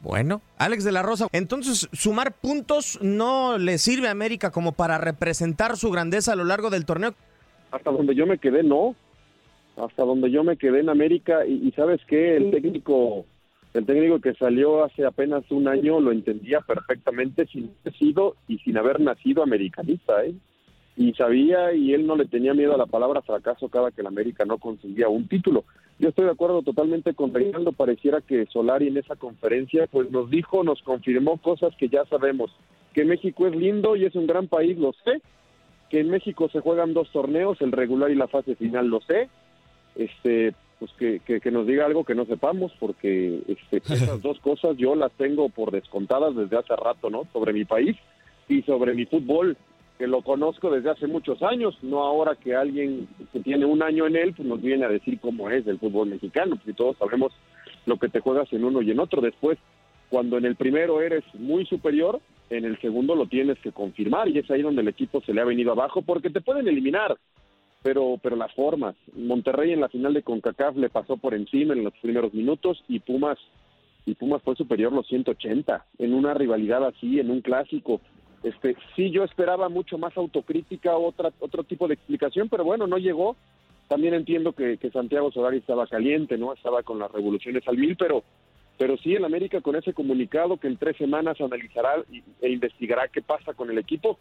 Bueno, 0.00 0.42
Alex 0.58 0.84
de 0.84 0.92
la 0.92 1.02
Rosa, 1.02 1.26
entonces 1.32 1.88
sumar 1.92 2.32
puntos 2.32 2.98
no 3.02 3.58
le 3.58 3.78
sirve 3.78 4.08
a 4.08 4.12
América 4.12 4.50
como 4.50 4.72
para 4.72 4.98
representar 4.98 5.76
su 5.76 5.90
grandeza 5.90 6.32
a 6.32 6.36
lo 6.36 6.44
largo 6.44 6.70
del 6.70 6.86
torneo. 6.86 7.14
hasta 7.72 7.90
donde 7.90 8.14
yo 8.14 8.26
me 8.26 8.38
quedé 8.38 8.62
no. 8.62 8.94
Hasta 9.76 10.02
donde 10.04 10.30
yo 10.30 10.42
me 10.42 10.56
quedé 10.56 10.80
en 10.80 10.88
América 10.88 11.46
y, 11.46 11.68
y 11.68 11.72
sabes 11.72 12.00
qué 12.08 12.36
el 12.36 12.50
técnico 12.50 13.24
el 13.74 13.86
técnico 13.86 14.20
que 14.20 14.34
salió 14.34 14.82
hace 14.82 15.04
apenas 15.04 15.48
un 15.50 15.68
año 15.68 16.00
lo 16.00 16.10
entendía 16.10 16.60
perfectamente 16.60 17.46
sin 17.46 17.70
haber 17.80 17.98
sido 17.98 18.36
y 18.48 18.58
sin 18.58 18.76
haber 18.78 19.00
nacido 19.00 19.42
americanista 19.42 20.24
¿eh? 20.24 20.34
y 20.96 21.12
sabía 21.14 21.72
y 21.74 21.92
él 21.92 22.06
no 22.06 22.16
le 22.16 22.26
tenía 22.26 22.54
miedo 22.54 22.74
a 22.74 22.78
la 22.78 22.86
palabra 22.86 23.22
fracaso 23.22 23.68
cada 23.68 23.90
que 23.90 24.00
el 24.00 24.06
América 24.06 24.44
no 24.44 24.58
conseguía 24.58 25.08
un 25.08 25.28
título 25.28 25.64
yo 25.98 26.08
estoy 26.08 26.26
de 26.26 26.30
acuerdo 26.30 26.62
totalmente 26.62 27.14
con 27.14 27.34
Reinaldo 27.34 27.72
pareciera 27.72 28.20
que 28.20 28.46
Solari 28.46 28.88
en 28.88 28.96
esa 28.96 29.16
conferencia 29.16 29.86
pues 29.86 30.10
nos 30.10 30.30
dijo 30.30 30.64
nos 30.64 30.82
confirmó 30.82 31.38
cosas 31.38 31.74
que 31.76 31.88
ya 31.88 32.04
sabemos 32.06 32.50
que 32.94 33.04
México 33.04 33.46
es 33.46 33.54
lindo 33.54 33.96
y 33.96 34.04
es 34.04 34.14
un 34.14 34.26
gran 34.26 34.48
país 34.48 34.78
lo 34.78 34.92
sé 35.04 35.20
que 35.88 36.00
en 36.00 36.10
México 36.10 36.48
se 36.50 36.60
juegan 36.60 36.94
dos 36.94 37.10
torneos, 37.10 37.60
el 37.60 37.72
regular 37.72 38.10
y 38.10 38.14
la 38.14 38.28
fase 38.28 38.54
final, 38.56 38.88
lo 38.88 39.00
sé. 39.00 39.28
Este, 39.96 40.54
pues 40.78 40.92
que, 40.98 41.20
que, 41.20 41.40
que 41.40 41.50
nos 41.50 41.66
diga 41.66 41.86
algo 41.86 42.04
que 42.04 42.14
no 42.14 42.24
sepamos, 42.24 42.72
porque 42.78 43.42
este, 43.48 43.76
esas 43.94 44.22
dos 44.22 44.38
cosas 44.40 44.76
yo 44.76 44.94
las 44.94 45.12
tengo 45.12 45.48
por 45.48 45.70
descontadas 45.70 46.36
desde 46.36 46.58
hace 46.58 46.76
rato, 46.76 47.10
¿no? 47.10 47.26
Sobre 47.32 47.52
mi 47.52 47.64
país 47.64 47.96
y 48.48 48.62
sobre 48.62 48.94
mi 48.94 49.06
fútbol. 49.06 49.56
Que 49.98 50.06
lo 50.06 50.22
conozco 50.22 50.70
desde 50.70 50.90
hace 50.90 51.08
muchos 51.08 51.42
años, 51.42 51.76
no 51.82 52.04
ahora 52.04 52.36
que 52.36 52.54
alguien 52.54 53.08
que 53.32 53.40
tiene 53.40 53.64
un 53.64 53.82
año 53.82 54.06
en 54.06 54.16
él 54.16 54.32
pues 54.32 54.46
nos 54.46 54.62
viene 54.62 54.84
a 54.84 54.88
decir 54.88 55.18
cómo 55.18 55.50
es 55.50 55.66
el 55.66 55.78
fútbol 55.78 56.08
mexicano, 56.08 56.56
porque 56.56 56.72
todos 56.72 56.96
sabemos 56.98 57.32
lo 57.84 57.98
que 57.98 58.08
te 58.08 58.20
juegas 58.20 58.52
en 58.52 58.64
uno 58.64 58.80
y 58.80 58.92
en 58.92 59.00
otro. 59.00 59.20
Después, 59.20 59.58
cuando 60.08 60.38
en 60.38 60.44
el 60.44 60.54
primero 60.54 61.02
eres 61.02 61.24
muy 61.34 61.66
superior, 61.66 62.20
en 62.48 62.64
el 62.64 62.80
segundo 62.80 63.16
lo 63.16 63.26
tienes 63.26 63.58
que 63.58 63.72
confirmar 63.72 64.28
y 64.28 64.38
es 64.38 64.50
ahí 64.50 64.62
donde 64.62 64.82
el 64.82 64.88
equipo 64.88 65.20
se 65.22 65.34
le 65.34 65.40
ha 65.40 65.44
venido 65.44 65.72
abajo 65.72 66.02
porque 66.02 66.30
te 66.30 66.40
pueden 66.40 66.68
eliminar, 66.68 67.18
pero 67.82 68.18
pero 68.22 68.36
las 68.36 68.54
formas. 68.54 68.94
Monterrey 69.16 69.72
en 69.72 69.80
la 69.80 69.88
final 69.88 70.14
de 70.14 70.22
CONCACAF 70.22 70.76
le 70.76 70.90
pasó 70.90 71.16
por 71.16 71.34
encima 71.34 71.74
en 71.74 71.82
los 71.82 71.94
primeros 71.94 72.32
minutos 72.32 72.84
y 72.86 73.00
Pumas 73.00 73.38
y 74.06 74.14
Pumas 74.14 74.42
fue 74.42 74.54
superior 74.54 74.92
los 74.92 75.06
180 75.08 75.84
en 75.98 76.14
una 76.14 76.32
rivalidad 76.34 76.86
así, 76.86 77.18
en 77.18 77.30
un 77.30 77.42
clásico. 77.42 78.00
Este, 78.42 78.76
sí 78.94 79.10
yo 79.10 79.24
esperaba 79.24 79.68
mucho 79.68 79.98
más 79.98 80.16
autocrítica, 80.16 80.96
otra 80.96 81.32
otro 81.40 81.64
tipo 81.64 81.88
de 81.88 81.94
explicación, 81.94 82.48
pero 82.48 82.64
bueno, 82.64 82.86
no 82.86 82.98
llegó. 82.98 83.36
También 83.88 84.14
entiendo 84.14 84.52
que, 84.52 84.76
que 84.76 84.90
Santiago 84.90 85.32
Solari 85.32 85.58
estaba 85.58 85.86
caliente, 85.86 86.36
¿no? 86.36 86.52
Estaba 86.52 86.82
con 86.82 86.98
las 86.98 87.10
revoluciones 87.10 87.66
al 87.66 87.78
mil, 87.78 87.96
pero 87.96 88.22
pero 88.78 88.96
sí 88.96 89.14
el 89.14 89.24
América 89.24 89.60
con 89.60 89.74
ese 89.74 89.92
comunicado 89.92 90.56
que 90.56 90.68
en 90.68 90.76
tres 90.76 90.96
semanas 90.96 91.40
analizará 91.40 91.96
e 92.40 92.48
investigará 92.48 93.08
qué 93.08 93.20
pasa 93.20 93.52
con 93.52 93.70
el 93.70 93.78
equipo, 93.78 94.18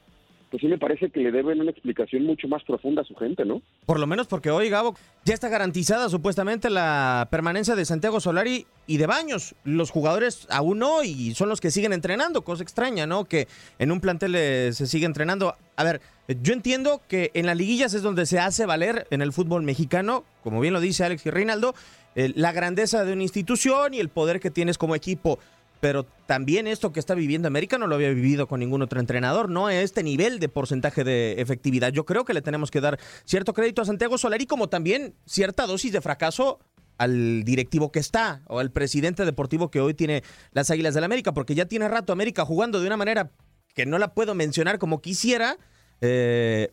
pues 0.50 0.62
sí 0.62 0.68
me 0.68 0.78
parece 0.78 1.10
que 1.10 1.20
le 1.20 1.32
deben 1.32 1.62
una 1.62 1.72
explicación 1.72 2.24
mucho 2.24 2.48
más 2.48 2.64
profunda 2.64 3.02
a 3.02 3.06
su 3.06 3.16
gente, 3.16 3.46
¿no? 3.46 3.62
Por 3.86 4.00
lo 4.00 4.08
menos 4.08 4.28
porque 4.28 4.50
hoy, 4.50 4.70
Gabo, 4.70 4.96
ya 5.26 5.34
está 5.34 5.50
garantizada 5.50 6.10
supuestamente 6.10 6.70
la 6.70 7.28
permanencia 7.30 7.76
de 7.76 7.86
Santiago 7.86 8.20
Solari 8.20 8.66
y 8.86 8.98
de 8.98 9.08
Baños. 9.08 9.56
Los 9.64 9.92
jugadores 9.92 10.48
aún 10.50 10.80
no 10.80 11.04
y 11.04 11.34
son 11.36 11.50
los 11.50 11.60
que 11.60 11.72
siguen 11.72 11.94
entrenando, 11.94 12.44
cosa 12.44 12.64
extraña, 12.64 13.06
¿no? 13.06 13.26
Que 13.26 13.48
en 13.80 13.92
un 13.92 14.00
plantel 14.00 14.36
eh, 14.36 14.72
se 14.74 14.88
sigue 14.88 15.06
entrenando. 15.06 15.56
A 15.76 15.84
ver, 15.84 16.02
yo 16.42 16.54
entiendo 16.54 17.02
que 17.08 17.32
en 17.34 17.46
las 17.46 17.58
liguillas 17.58 17.94
es 17.94 18.02
donde 18.02 18.26
se 18.26 18.40
hace 18.40 18.66
valer 18.66 19.08
en 19.12 19.22
el 19.22 19.34
fútbol 19.34 19.64
mexicano, 19.64 20.24
como 20.44 20.60
bien 20.60 20.74
lo 20.74 20.80
dice 20.80 21.04
Alex 21.04 21.26
y 21.26 21.30
Reinaldo, 21.30 21.76
eh, 22.16 22.32
la 22.36 22.52
grandeza 22.52 23.06
de 23.06 23.14
una 23.14 23.24
institución 23.24 23.94
y 23.94 24.00
el 24.00 24.10
poder 24.10 24.40
que 24.40 24.50
tienes 24.50 24.78
como 24.78 24.96
equipo. 24.96 25.40
Pero 25.80 26.06
también 26.26 26.68
esto 26.68 26.92
que 26.92 27.00
está 27.00 27.14
viviendo 27.14 27.48
América 27.48 27.78
no 27.78 27.88
lo 27.88 27.96
había 27.96 28.10
vivido 28.10 28.48
con 28.48 28.60
ningún 28.60 28.82
otro 28.82 29.00
entrenador, 29.00 29.50
no 29.50 29.68
a 29.68 29.76
este 29.76 30.04
nivel 30.04 30.40
de 30.40 30.50
porcentaje 30.50 31.04
de 31.04 31.40
efectividad. 31.40 31.92
Yo 31.92 32.06
creo 32.06 32.26
que 32.26 32.34
le 32.34 32.42
tenemos 32.42 32.72
que 32.72 32.82
dar 32.82 33.00
cierto 33.26 33.54
crédito 33.54 33.82
a 33.82 33.86
Santiago 33.86 34.18
Solari, 34.18 34.46
como 34.46 34.70
también 34.70 35.16
cierta 35.26 35.68
dosis 35.68 35.92
de 35.92 36.02
fracaso 36.02 36.60
al 36.98 37.44
directivo 37.44 37.92
que 37.92 38.00
está 38.00 38.42
o 38.48 38.60
al 38.60 38.72
presidente 38.72 39.26
deportivo 39.26 39.70
que 39.70 39.82
hoy 39.82 39.94
tiene 39.94 40.24
las 40.52 40.72
Águilas 40.72 40.94
del 40.94 41.04
América, 41.04 41.34
porque 41.34 41.56
ya 41.56 41.66
tiene 41.66 41.88
rato 41.88 42.12
América 42.12 42.46
jugando 42.46 42.80
de 42.80 42.88
una 42.88 42.98
manera 42.98 43.32
que 43.74 43.86
no 43.86 44.00
la 44.00 44.14
puedo 44.14 44.34
mencionar 44.34 44.80
como 44.80 45.02
quisiera, 45.02 45.58
eh, 46.02 46.72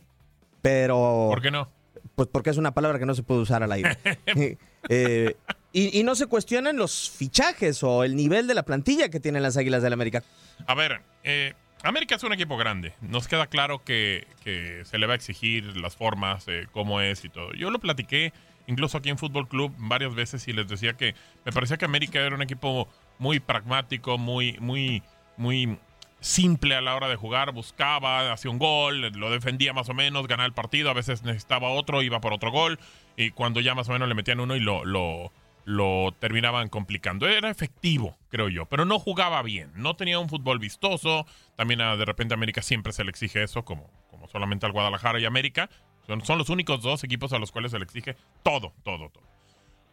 pero... 0.61 1.27
¿Por 1.29 1.41
qué 1.41 1.51
no? 1.51 1.69
Pues 2.15 2.27
porque 2.31 2.49
es 2.49 2.57
una 2.57 2.73
palabra 2.73 2.97
que 2.97 3.05
no 3.05 3.13
se 3.13 3.23
puede 3.23 3.41
usar 3.41 3.63
al 3.63 3.71
aire. 3.71 3.97
Eh, 4.87 5.35
y, 5.75 5.99
y 5.99 6.03
no 6.03 6.15
se 6.15 6.27
cuestionan 6.27 6.77
los 6.77 7.09
fichajes 7.09 7.83
o 7.83 8.05
el 8.05 8.15
nivel 8.15 8.47
de 8.47 8.53
la 8.53 8.63
plantilla 8.63 9.09
que 9.09 9.19
tienen 9.19 9.43
las 9.43 9.57
Águilas 9.57 9.83
del 9.83 9.91
América. 9.91 10.23
A 10.67 10.73
ver, 10.73 11.01
eh, 11.25 11.53
América 11.83 12.15
es 12.15 12.23
un 12.23 12.31
equipo 12.31 12.55
grande. 12.55 12.93
Nos 13.01 13.27
queda 13.27 13.47
claro 13.47 13.83
que, 13.83 14.25
que 14.41 14.83
se 14.85 14.97
le 14.97 15.05
va 15.05 15.13
a 15.13 15.15
exigir 15.17 15.75
las 15.75 15.97
formas, 15.97 16.45
eh, 16.47 16.67
cómo 16.71 17.01
es 17.01 17.25
y 17.25 17.29
todo. 17.29 17.53
Yo 17.53 17.71
lo 17.71 17.79
platiqué 17.79 18.31
incluso 18.67 18.97
aquí 18.97 19.09
en 19.09 19.17
Fútbol 19.17 19.49
Club 19.49 19.73
varias 19.77 20.15
veces 20.15 20.47
y 20.47 20.53
les 20.53 20.65
decía 20.69 20.93
que 20.93 21.13
me 21.43 21.51
parecía 21.51 21.75
que 21.75 21.83
América 21.83 22.21
era 22.21 22.33
un 22.33 22.41
equipo 22.41 22.87
muy 23.19 23.41
pragmático, 23.41 24.17
muy, 24.17 24.57
muy, 24.61 25.03
muy 25.35 25.77
simple 26.21 26.75
a 26.75 26.81
la 26.81 26.95
hora 26.95 27.09
de 27.09 27.17
jugar. 27.17 27.51
Buscaba, 27.51 28.31
hacía 28.31 28.49
un 28.49 28.59
gol, 28.59 29.01
lo 29.11 29.29
defendía 29.29 29.73
más 29.73 29.89
o 29.89 29.93
menos, 29.93 30.25
ganaba 30.25 30.47
el 30.47 30.53
partido. 30.53 30.89
A 30.89 30.93
veces 30.93 31.23
necesitaba 31.23 31.69
otro, 31.69 32.01
iba 32.01 32.21
por 32.21 32.31
otro 32.31 32.49
gol. 32.49 32.79
Y 33.17 33.31
cuando 33.31 33.59
ya 33.59 33.75
más 33.75 33.89
o 33.89 33.91
menos 33.91 34.07
le 34.07 34.15
metían 34.15 34.39
uno 34.39 34.55
y 34.55 34.61
lo, 34.61 35.31
lo 35.65 36.15
terminaban 36.19 36.69
complicando. 36.69 37.27
Era 37.27 37.49
efectivo, 37.49 38.17
creo 38.29 38.47
yo, 38.49 38.67
pero 38.67 38.85
no 38.85 38.99
jugaba 38.99 39.41
bien. 39.41 39.71
No 39.75 39.95
tenía 39.95 40.19
un 40.19 40.29
fútbol 40.29 40.59
vistoso. 40.59 41.25
También 41.55 41.81
a, 41.81 41.97
de 41.97 42.05
repente 42.05 42.33
a 42.33 42.37
América 42.37 42.61
siempre 42.61 42.93
se 42.93 43.03
le 43.03 43.09
exige 43.09 43.43
eso, 43.43 43.65
como, 43.65 43.89
como 44.09 44.27
solamente 44.27 44.65
al 44.65 44.71
Guadalajara 44.71 45.19
y 45.19 45.25
América. 45.25 45.69
Son, 46.05 46.23
son 46.23 46.37
los 46.37 46.49
únicos 46.49 46.81
dos 46.83 47.03
equipos 47.03 47.33
a 47.33 47.39
los 47.39 47.51
cuales 47.51 47.71
se 47.71 47.79
le 47.79 47.83
exige 47.83 48.15
todo, 48.43 48.73
todo, 48.83 49.09
todo. 49.09 49.35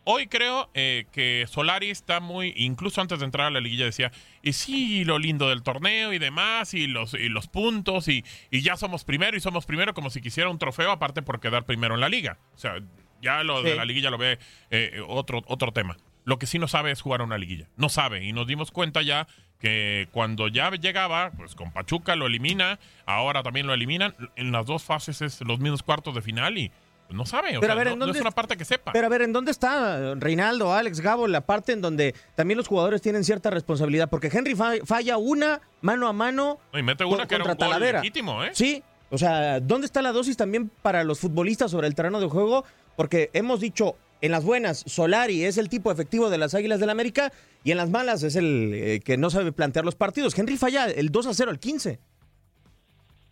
Hoy 0.05 0.27
creo 0.27 0.69
eh, 0.75 1.07
que 1.13 1.47
Solari 1.49 1.89
está 1.89 2.19
muy, 2.19 2.53
incluso 2.57 3.01
antes 3.01 3.21
de 3.21 3.25
entrar 3.25 3.47
a 3.47 3.51
la 3.51 3.61
liguilla 3.61 3.85
decía, 3.85 4.11
y 4.43 4.53
sí, 4.53 5.05
lo 5.05 5.21
lindo 5.21 5.49
del 5.49 5.63
torneo 5.63 6.13
y 6.13 6.19
demás, 6.19 6.75
y 6.75 6.89
los, 6.89 7.15
y 7.15 7.29
los 7.29 7.47
puntos, 7.47 8.09
y, 8.09 8.25
y 8.51 8.63
ya 8.63 8.77
somos 8.77 9.05
primero, 9.05 9.37
y 9.37 9.41
somos 9.41 9.65
primero 9.65 9.95
como 9.95 10.11
si 10.11 10.21
quisiera 10.21 10.51
un 10.51 10.59
trofeo, 10.59 10.91
aparte 10.91 11.23
por 11.23 11.39
quedar 11.39 11.65
primero 11.67 11.95
en 11.95 12.01
la 12.01 12.09
liga. 12.09 12.39
O 12.53 12.59
sea, 12.59 12.75
ya 13.23 13.43
lo 13.45 13.63
de 13.63 13.77
la 13.77 13.85
liguilla 13.87 14.11
lo 14.11 14.19
ve 14.19 14.39
eh, 14.71 15.01
otro, 15.09 15.43
otro 15.47 15.73
tema. 15.73 15.97
Lo 16.25 16.39
que 16.39 16.47
sí 16.47 16.59
no 16.59 16.69
sabe 16.69 16.91
es 16.91 17.01
jugar 17.01 17.23
una 17.23 17.39
liguilla. 17.39 17.69
No 17.77 17.89
sabe. 17.89 18.25
Y 18.25 18.33
nos 18.33 18.47
dimos 18.47 18.71
cuenta 18.71 19.01
ya 19.03 19.27
que 19.59 20.09
cuando 20.13 20.49
ya 20.49 20.71
llegaba, 20.73 21.31
pues 21.37 21.55
con 21.55 21.73
Pachuca 21.73 22.17
lo 22.17 22.27
elimina, 22.27 22.79
ahora 23.07 23.43
también 23.43 23.67
lo 23.67 23.75
eliminan. 23.75 24.15
En 24.37 24.53
las 24.53 24.67
dos 24.67 24.83
fases 24.85 25.23
es 25.23 25.41
los 25.41 25.59
mismos 25.61 25.83
cuartos 25.83 26.15
de 26.15 26.23
final 26.23 26.59
y 26.59 26.71
pues, 27.07 27.17
no 27.17 27.27
sabe. 27.27 27.57
O 27.57 27.61
Pero 27.61 27.73
sea, 27.73 27.73
a 27.73 27.77
ver, 27.77 27.87
no, 27.89 27.93
¿en 27.95 27.99
no 28.01 28.07
dónde 28.07 28.19
es 28.19 28.23
una 28.23 28.31
parte 28.33 28.57
que 28.57 28.65
sepa. 28.65 28.93
Pero 28.93 29.07
a 29.07 29.11
ver, 29.11 29.23
¿en 29.23 29.33
dónde 29.33 29.51
está 29.53 30.15
Reinaldo, 30.17 30.73
Alex, 30.73 31.01
Gabo, 31.01 31.27
la 31.29 31.41
parte 31.43 31.73
en 31.73 31.81
donde 31.81 32.15
también 32.37 32.59
los 32.59 32.67
jugadores 32.69 33.03
tienen 33.03 33.25
cierta 33.25 33.51
responsabilidad? 33.51 34.09
Porque 34.11 34.29
Henry 34.33 34.55
fa- 34.55 34.75
falla 34.85 35.17
una 35.17 35.61
mano 35.81 36.07
a 36.09 36.13
mano 36.13 36.59
No, 36.73 36.79
y 36.79 36.83
mete 36.83 37.05
una 37.05 37.27
que 37.27 37.35
era 37.37 37.45
un 37.45 37.49
contra 37.51 37.67
gol 37.67 37.75
Talavera. 37.75 38.01
legítimo, 38.01 38.43
¿eh? 38.45 38.51
Sí, 38.55 38.83
o 39.11 39.19
sea, 39.19 39.61
¿dónde 39.61 39.85
está 39.87 40.01
la 40.03 40.11
dosis 40.13 40.37
también 40.37 40.71
para 40.83 41.05
los 41.05 41.21
futbolistas 41.21 41.71
sobre 41.71 41.87
el 41.87 41.95
terreno 41.95 42.19
de 42.21 42.27
juego? 42.29 42.65
Porque 42.97 43.31
hemos 43.33 43.61
dicho, 43.61 43.97
en 44.21 44.33
las 44.33 44.45
buenas, 44.45 44.85
Solari 44.87 45.45
es 45.45 45.59
el 45.59 45.69
tipo 45.69 45.91
efectivo 45.91 46.31
de 46.31 46.39
las 46.39 46.55
Águilas 46.55 46.81
del 46.81 46.91
América 46.91 47.33
y 47.65 47.71
en 47.71 47.77
las 47.77 47.91
malas 47.91 48.23
es 48.23 48.37
el 48.37 48.73
eh, 48.75 49.01
que 49.01 49.17
no 49.17 49.31
sabe 49.31 49.53
plantear 49.53 49.85
los 49.85 49.95
partidos. 49.95 50.39
Henry 50.39 50.57
falla 50.57 50.87
el 50.87 51.11
2 51.11 51.27
a 51.27 51.35
0 51.35 51.51
al 51.51 51.59
15. 51.59 51.99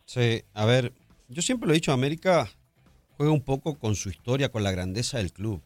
Sí, 0.04 0.42
a 0.54 0.64
ver, 0.64 0.92
yo 1.28 1.42
siempre 1.42 1.68
lo 1.68 1.72
he 1.72 1.76
dicho, 1.76 1.92
América 1.92 2.50
juega 3.16 3.32
un 3.32 3.42
poco 3.42 3.78
con 3.78 3.94
su 3.94 4.08
historia, 4.08 4.50
con 4.50 4.64
la 4.64 4.72
grandeza 4.72 5.18
del 5.18 5.32
club. 5.32 5.62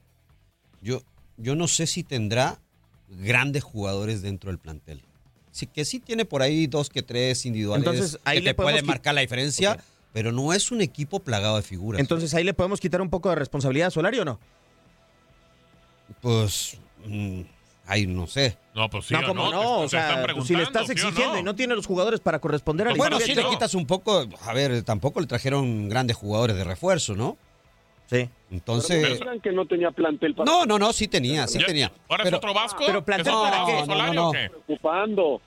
Yo, 0.83 1.03
yo 1.37 1.55
no 1.55 1.69
sé 1.69 1.87
si 1.87 2.03
tendrá 2.03 2.61
grandes 3.09 3.63
jugadores 3.63 4.23
dentro 4.23 4.51
del 4.51 4.59
plantel. 4.59 5.01
Sí, 5.51 5.67
que 5.67 5.85
sí 5.85 6.01
tiene 6.01 6.25
por 6.25 6.43
ahí 6.43 6.67
dos 6.67 6.91
que 6.91 7.03
tres 7.03 7.47
individuales 7.47 7.87
Entonces, 7.87 8.19
ahí 8.25 8.39
que 8.39 8.45
le 8.45 8.51
te 8.51 8.63
pueden 8.63 8.85
marcar 8.85 9.15
la 9.15 9.21
diferencia, 9.21 9.79
pero 10.15 10.33
no 10.33 10.55
es 10.55 10.71
un 10.71 10.81
equipo 10.81 11.19
plagado 11.21 11.57
de 11.57 11.63
figuras. 11.63 12.01
Entonces 12.01 12.33
ahí 12.35 12.45
le 12.45 12.55
podemos 12.55 12.81
quitar 12.81 13.03
un 13.03 13.11
poco 13.11 13.29
de 13.29 13.35
responsabilidad 13.35 13.89
a 13.89 13.91
Solari 13.91 14.21
o 14.21 14.25
no? 14.25 14.39
Pues, 16.21 16.79
mm, 17.05 17.41
ay, 17.87 18.07
no 18.07 18.27
sé. 18.27 18.57
No, 18.75 18.89
pues 18.89 19.07
sí 19.07 19.15
no, 19.15 19.21
o 19.21 19.25
como 19.25 19.45
no, 19.45 19.51
no, 19.53 19.61
te- 19.81 19.85
o 19.85 19.89
sea, 19.89 20.27
pues, 20.35 20.47
si 20.47 20.55
le 20.55 20.63
estás 20.63 20.85
preguntando, 20.85 20.87
¿sí 20.87 20.91
o 20.91 20.93
exigiendo 21.09 21.35
no? 21.35 21.41
y 21.41 21.43
no 21.43 21.55
tiene 21.55 21.75
los 21.75 21.87
jugadores 21.87 22.21
para 22.21 22.39
corresponder 22.39 22.89
al 22.89 22.97
Bueno, 22.97 23.19
sí 23.21 23.35
le 23.35 23.45
quitas 23.49 23.75
un 23.75 23.87
poco, 23.87 24.25
a 24.43 24.53
ver, 24.53 24.83
tampoco 24.85 25.21
le 25.21 25.27
trajeron 25.27 25.89
grandes 25.89 26.17
jugadores 26.17 26.57
de 26.57 26.65
refuerzo, 26.65 27.15
¿no? 27.15 27.37
Sí. 28.07 28.29
Entonces, 28.51 29.19
Pero 29.19 29.41
que 29.41 29.51
no 29.53 29.67
tenía 29.67 29.91
plantel 29.91 30.35
para 30.35 30.51
no, 30.51 30.67
no, 30.67 30.79
no, 30.79 30.93
sí 30.93 31.09
tenía, 31.09 31.47
sí 31.49 31.59
Ya- 31.59 31.67
tenía. 31.67 31.93
¿Ahora 32.09 32.23
Pero- 32.25 32.37
es 32.37 32.39
otro 32.39 32.55
Vasco? 32.55 32.83
pero 32.87 33.05
plantel 33.05 33.27
¿Es 33.29 33.35
otro 33.35 33.51
para 33.51 33.65
qué? 33.65 33.87
No, 33.87 33.97
no, 33.97 34.13
no, 34.15 34.29
o 34.29 34.33
qué? 34.33 34.51
preocupando. 34.51 35.41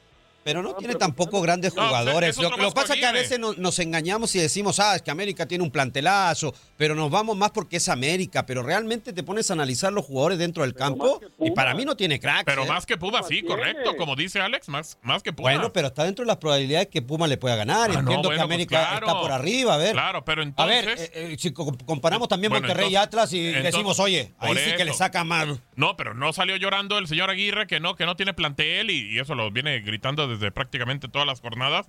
Pero 0.48 0.64
no 0.64 0.74
tiene 0.76 0.96
tampoco 0.96 1.42
grandes 1.42 1.76
No, 1.76 1.86
jugadores. 1.86 2.30
es 2.32 2.38
Lo, 2.42 2.50
lo 2.50 2.70
que 2.70 2.72
pasa 2.72 2.94
es 2.94 3.00
que 3.02 3.06
a 3.06 3.12
veces 3.12 3.38
no- 3.38 3.54
nos 3.54 3.78
engañamos 3.80 4.34
y 4.36 4.40
decimos, 4.40 4.80
ah, 4.80 4.96
es 4.96 5.02
que 5.02 5.12
América 5.12 5.46
tiene 5.46 5.64
un 5.64 5.72
plantelazo, 5.72 6.54
pero 6.78 6.96
nos 6.96 7.12
vamos 7.12 7.36
más 7.36 7.52
porque 7.52 7.78
es 7.78 7.90
América. 7.90 8.46
Pero 8.46 8.64
realmente 8.64 9.12
te 9.14 9.24
pones 9.24 9.50
a 9.50 9.54
analizar 9.54 9.92
los 9.92 10.06
jugadores 10.06 10.38
dentro 10.38 10.64
del 10.64 10.74
campo 10.74 11.20
más 11.22 11.48
y 11.50 11.52
para 11.52 11.74
mí 11.74 11.84
no 11.86 11.96
tiene 11.98 12.20
cracks. 12.20 12.46
Pero 12.46 12.64
¿eh? 12.64 12.68
más 12.68 12.86
que 12.86 12.98
Pumas, 12.98 13.28
sí, 13.28 13.42
tiene. 13.42 13.48
correcto. 13.50 13.96
Como 13.98 14.16
dice 14.16 14.40
Alex, 14.40 14.70
más, 14.70 14.98
más 15.02 15.22
que 15.24 15.34
Pumas. 15.34 15.54
Bueno, 15.56 15.74
pero 15.74 15.88
está 15.88 16.04
dentro 16.06 16.24
de 16.24 16.28
las 16.28 16.38
probabilidades 16.38 16.88
que 16.88 17.02
Puma 17.02 17.28
le 17.28 17.38
pueda 17.38 17.56
ganar. 17.56 17.90
Ah, 17.92 17.94
no, 17.96 18.00
Entiendo 18.00 18.30
bueno, 18.30 18.30
que 18.30 18.36
pues 18.36 18.42
América 18.44 18.80
claro. 18.90 19.08
está 19.08 19.20
por 19.20 19.32
arriba. 19.32 19.74
A 19.74 19.78
ver, 19.78 19.92
Claro, 19.94 20.24
pero 20.24 20.42
a 20.42 20.46
entonces... 20.46 20.86
ver 20.86 21.00
eh, 21.00 21.10
eh, 21.34 21.36
si 21.38 21.52
co- 21.52 21.76
comparamos 21.86 22.28
también 22.28 22.52
Bueno, 22.52 22.68
Monterrey 22.68 22.94
entonces- 22.94 22.94
y 22.94 23.18
Atlas 23.18 23.34
y 23.34 23.48
entonces- 23.48 23.72
decimos, 23.74 24.00
oye, 24.00 24.34
ahí 24.40 24.56
sí 24.56 24.72
que 24.78 24.86
le 24.86 24.94
saca 24.94 25.24
mal. 25.24 25.60
No, 25.76 25.98
pero 25.98 26.14
no 26.14 26.32
salió 26.34 26.56
llorando 26.56 26.98
el 27.00 27.08
señor 27.08 27.30
Aguirre 27.30 27.68
que 27.68 27.80
no, 27.80 27.96
que 27.96 28.06
no 28.06 28.16
tiene 28.16 28.34
plantel 28.34 28.90
y, 28.92 29.14
y 29.16 29.20
eso 29.20 29.36
lo 29.36 29.52
viene 29.52 29.80
gritando 29.82 30.28
desde 30.28 30.37
prácticamente 30.52 31.08
todas 31.08 31.28
las 31.28 31.42
jornadas. 31.42 31.88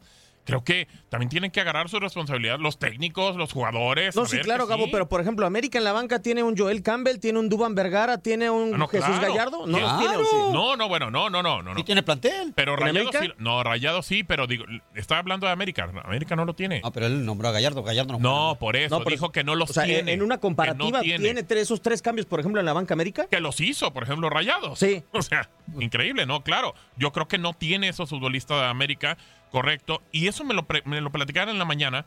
Creo 0.49 0.65
que 0.65 0.89
también 1.11 1.29
tienen 1.29 1.51
que 1.51 1.61
agarrar 1.61 1.89
su 1.91 2.01
responsabilidad 2.01 2.59
los 2.59 2.79
técnicos, 2.79 3.37
los 3.37 3.53
jugadores. 3.53 4.17
No, 4.17 4.23
a 4.23 4.27
sí, 4.27 4.37
ver 4.37 4.45
claro, 4.47 4.67
Gabo, 4.67 4.87
sí. 4.87 4.91
pero 4.91 5.07
por 5.09 5.21
ejemplo, 5.21 5.45
América 5.47 5.77
en 5.77 5.85
la 5.85 5.93
banca 5.93 6.23
tiene 6.23 6.43
un 6.43 6.57
Joel 6.57 6.83
Campbell, 6.83 7.19
tiene 7.19 7.39
un 7.39 7.51
Duban 7.51 7.75
Vergara, 7.75 8.19
tiene 8.19 8.49
un 8.49 8.73
Ah, 8.75 8.79
no, 8.79 8.89
Jesús 8.89 9.07
claro. 9.09 9.29
Gallardo. 9.35 9.67
No 9.67 9.79
los 9.79 9.93
Claro. 9.93 9.99
tiene, 10.01 10.17
¿o 10.17 10.25
sí? 10.25 10.37
No, 10.55 10.75
no, 10.77 10.89
bueno, 10.89 11.11
no, 11.11 11.29
no, 11.29 11.43
no, 11.43 11.63
no. 11.63 11.73
¿Sí 11.75 11.79
no. 11.81 11.85
tiene 11.85 12.03
plantel? 12.03 12.53
Pero 12.57 12.73
¿En 12.73 12.79
Rayado 12.81 13.09
América? 13.11 13.21
sí. 13.23 13.33
No, 13.39 13.63
Rayado 13.63 14.03
sí, 14.03 14.25
pero 14.25 14.47
digo, 14.47 14.65
está 14.95 15.19
hablando 15.19 15.47
de 15.47 15.53
América. 15.53 15.87
América 16.03 16.35
no 16.35 16.47
lo 16.47 16.55
tiene. 16.55 16.81
No, 16.83 16.91
pero 16.93 17.07
él 17.07 17.27
nombró 17.27 17.49
a 17.49 17.53
Gallardo. 17.53 17.83
Gallardo 17.83 18.15
no. 18.15 18.19
No, 18.49 18.55
por 18.59 18.75
eso. 18.77 18.99
No, 18.99 19.05
pero- 19.05 19.15
dijo 19.15 19.31
que 19.33 19.45
no 19.45 19.55
los 19.55 19.69
O 19.71 19.73
sea, 19.75 19.85
tiene. 19.85 20.13
en 20.15 20.23
una 20.23 20.39
comparativa, 20.39 21.01
¿tiene 21.03 21.43
tres- 21.43 21.63
esos 21.65 21.83
tres 21.83 22.01
cambios, 22.01 22.27
por 22.27 22.41
ejemplo, 22.41 22.59
en 22.61 22.65
la 22.67 22.73
banca 22.73 22.95
América? 22.95 23.27
que 23.31 23.41
los 23.41 23.61
hizo, 23.61 23.93
por 23.93 24.03
ejemplo, 24.05 24.31
Rayados. 24.31 24.79
Sí. 24.79 25.03
O 25.13 25.21
sea, 25.23 25.51
increíble, 25.79 26.25
¿no? 26.25 26.43
Claro, 26.43 26.75
yo 26.97 27.13
creo 27.13 27.29
que 27.29 27.37
no 27.37 27.53
tiene 27.53 27.89
esos 27.91 28.09
futbolistas 28.09 28.61
de 28.61 28.67
América, 28.67 29.19
correcto. 29.51 30.03
Y 30.13 30.29
eso 30.29 30.45
me 30.45 30.55
lo, 30.55 30.67
me 30.85 31.01
lo 31.01 31.11
platicaron 31.11 31.51
en 31.51 31.59
la 31.59 31.65
mañana, 31.65 32.07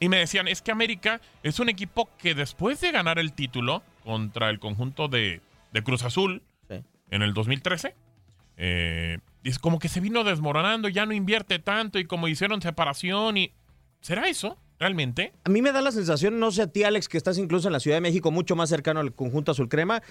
y 0.00 0.08
me 0.08 0.18
decían, 0.18 0.48
es 0.48 0.60
que 0.60 0.72
América 0.72 1.20
es 1.42 1.60
un 1.60 1.68
equipo 1.68 2.08
que 2.18 2.34
después 2.34 2.80
de 2.80 2.90
ganar 2.90 3.18
el 3.18 3.32
título 3.32 3.82
contra 4.02 4.50
el 4.50 4.58
conjunto 4.58 5.08
de, 5.08 5.40
de 5.72 5.82
Cruz 5.82 6.02
Azul 6.02 6.42
en 7.10 7.22
el 7.22 7.32
2013, 7.32 7.94
eh, 8.56 9.18
es 9.44 9.58
como 9.58 9.78
que 9.78 9.88
se 9.88 10.00
vino 10.00 10.24
desmoronando, 10.24 10.88
ya 10.88 11.06
no 11.06 11.12
invierte 11.12 11.58
tanto 11.58 11.98
y 11.98 12.04
como 12.06 12.28
hicieron 12.28 12.62
separación 12.62 13.36
y... 13.36 13.52
¿Será 14.00 14.28
eso? 14.28 14.58
¿Realmente? 14.78 15.32
A 15.44 15.48
mí 15.48 15.62
me 15.62 15.72
da 15.72 15.80
la 15.80 15.92
sensación, 15.92 16.38
no 16.38 16.50
sé 16.50 16.62
a 16.62 16.66
ti 16.66 16.82
Alex, 16.82 17.08
que 17.08 17.16
estás 17.16 17.38
incluso 17.38 17.68
en 17.68 17.72
la 17.72 17.80
Ciudad 17.80 17.96
de 17.96 18.02
México, 18.02 18.30
mucho 18.30 18.56
más 18.56 18.68
cercano 18.68 19.00
al 19.00 19.14
conjunto 19.14 19.52
azul 19.52 19.68
crema, 19.68 20.02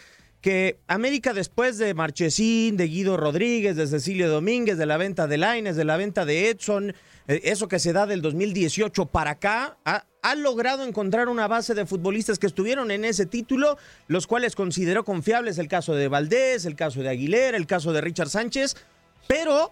que 0.43 0.77
América 0.88 1.34
después 1.34 1.77
de 1.77 1.93
Marchesín, 1.93 2.75
de 2.75 2.88
Guido 2.88 3.15
Rodríguez, 3.15 3.77
de 3.77 3.88
Cecilio 3.88 4.29
Domínguez, 4.29 4.77
de 4.77 4.86
la 4.86 4.97
venta 4.97 5.25
de 5.25 5.38
Laines, 5.38 5.77
de 5.77 5.86
la 5.86 5.95
venta 5.95 6.25
de 6.25 6.49
Edson, 6.49 6.93
eh, 7.29 7.39
eso 7.45 7.69
que 7.69 7.79
se 7.79 7.93
da 7.93 8.06
del 8.06 8.21
2018 8.21 9.06
para 9.06 9.32
acá, 9.32 9.77
ha, 9.86 10.06
ha 10.21 10.36
logrado 10.36 10.84
encontrar 10.84 11.29
una 11.29 11.47
base 11.47 11.73
de 11.75 11.86
futbolistas 11.86 12.39
que 12.39 12.47
estuvieron 12.47 12.91
en 12.91 13.06
ese 13.06 13.25
título, 13.25 13.77
los 14.08 14.27
cuales 14.27 14.53
consideró 14.53 15.06
confiables 15.06 15.58
el 15.60 15.69
caso 15.69 15.95
de 15.95 16.10
Valdés, 16.10 16.65
el 16.65 16.75
caso 16.75 17.01
de 17.01 17.10
Aguilera, 17.10 17.56
el 17.56 17.65
caso 17.65 17.93
de 17.93 18.01
Richard 18.01 18.29
Sánchez, 18.29 18.75
pero 19.27 19.71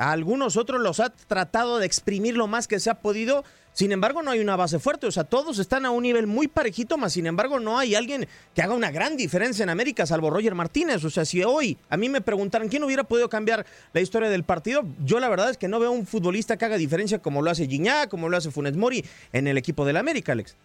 a 0.00 0.12
algunos 0.12 0.56
otros 0.56 0.80
los 0.80 0.98
ha 0.98 1.10
tratado 1.10 1.78
de 1.78 1.84
exprimir 1.84 2.34
lo 2.34 2.46
más 2.46 2.66
que 2.66 2.80
se 2.80 2.88
ha 2.88 2.94
podido. 2.94 3.44
Sin 3.74 3.92
embargo, 3.92 4.22
no 4.22 4.30
hay 4.30 4.40
una 4.40 4.56
base 4.56 4.78
fuerte. 4.78 5.06
O 5.06 5.12
sea, 5.12 5.24
todos 5.24 5.58
están 5.58 5.84
a 5.84 5.90
un 5.90 6.02
nivel 6.02 6.26
muy 6.26 6.48
parejito, 6.48 6.96
más 6.96 7.12
sin 7.12 7.26
embargo, 7.26 7.60
no 7.60 7.78
hay 7.78 7.94
alguien 7.94 8.26
que 8.54 8.62
haga 8.62 8.72
una 8.72 8.90
gran 8.90 9.18
diferencia 9.18 9.62
en 9.62 9.68
América, 9.68 10.06
salvo 10.06 10.30
Roger 10.30 10.54
Martínez. 10.54 11.04
O 11.04 11.10
sea, 11.10 11.26
si 11.26 11.44
hoy 11.44 11.76
a 11.90 11.98
mí 11.98 12.08
me 12.08 12.22
preguntaran 12.22 12.70
quién 12.70 12.82
hubiera 12.82 13.04
podido 13.04 13.28
cambiar 13.28 13.66
la 13.92 14.00
historia 14.00 14.30
del 14.30 14.42
partido, 14.42 14.86
yo 15.04 15.20
la 15.20 15.28
verdad 15.28 15.50
es 15.50 15.58
que 15.58 15.68
no 15.68 15.78
veo 15.78 15.92
un 15.92 16.06
futbolista 16.06 16.56
que 16.56 16.64
haga 16.64 16.78
diferencia 16.78 17.18
como 17.18 17.42
lo 17.42 17.50
hace 17.50 17.66
Gignac, 17.66 18.08
como 18.08 18.30
lo 18.30 18.38
hace 18.38 18.50
Funes 18.50 18.76
Mori 18.76 19.04
en 19.34 19.48
el 19.48 19.58
equipo 19.58 19.84
del 19.84 19.98
América, 19.98 20.32
Alex. 20.32 20.56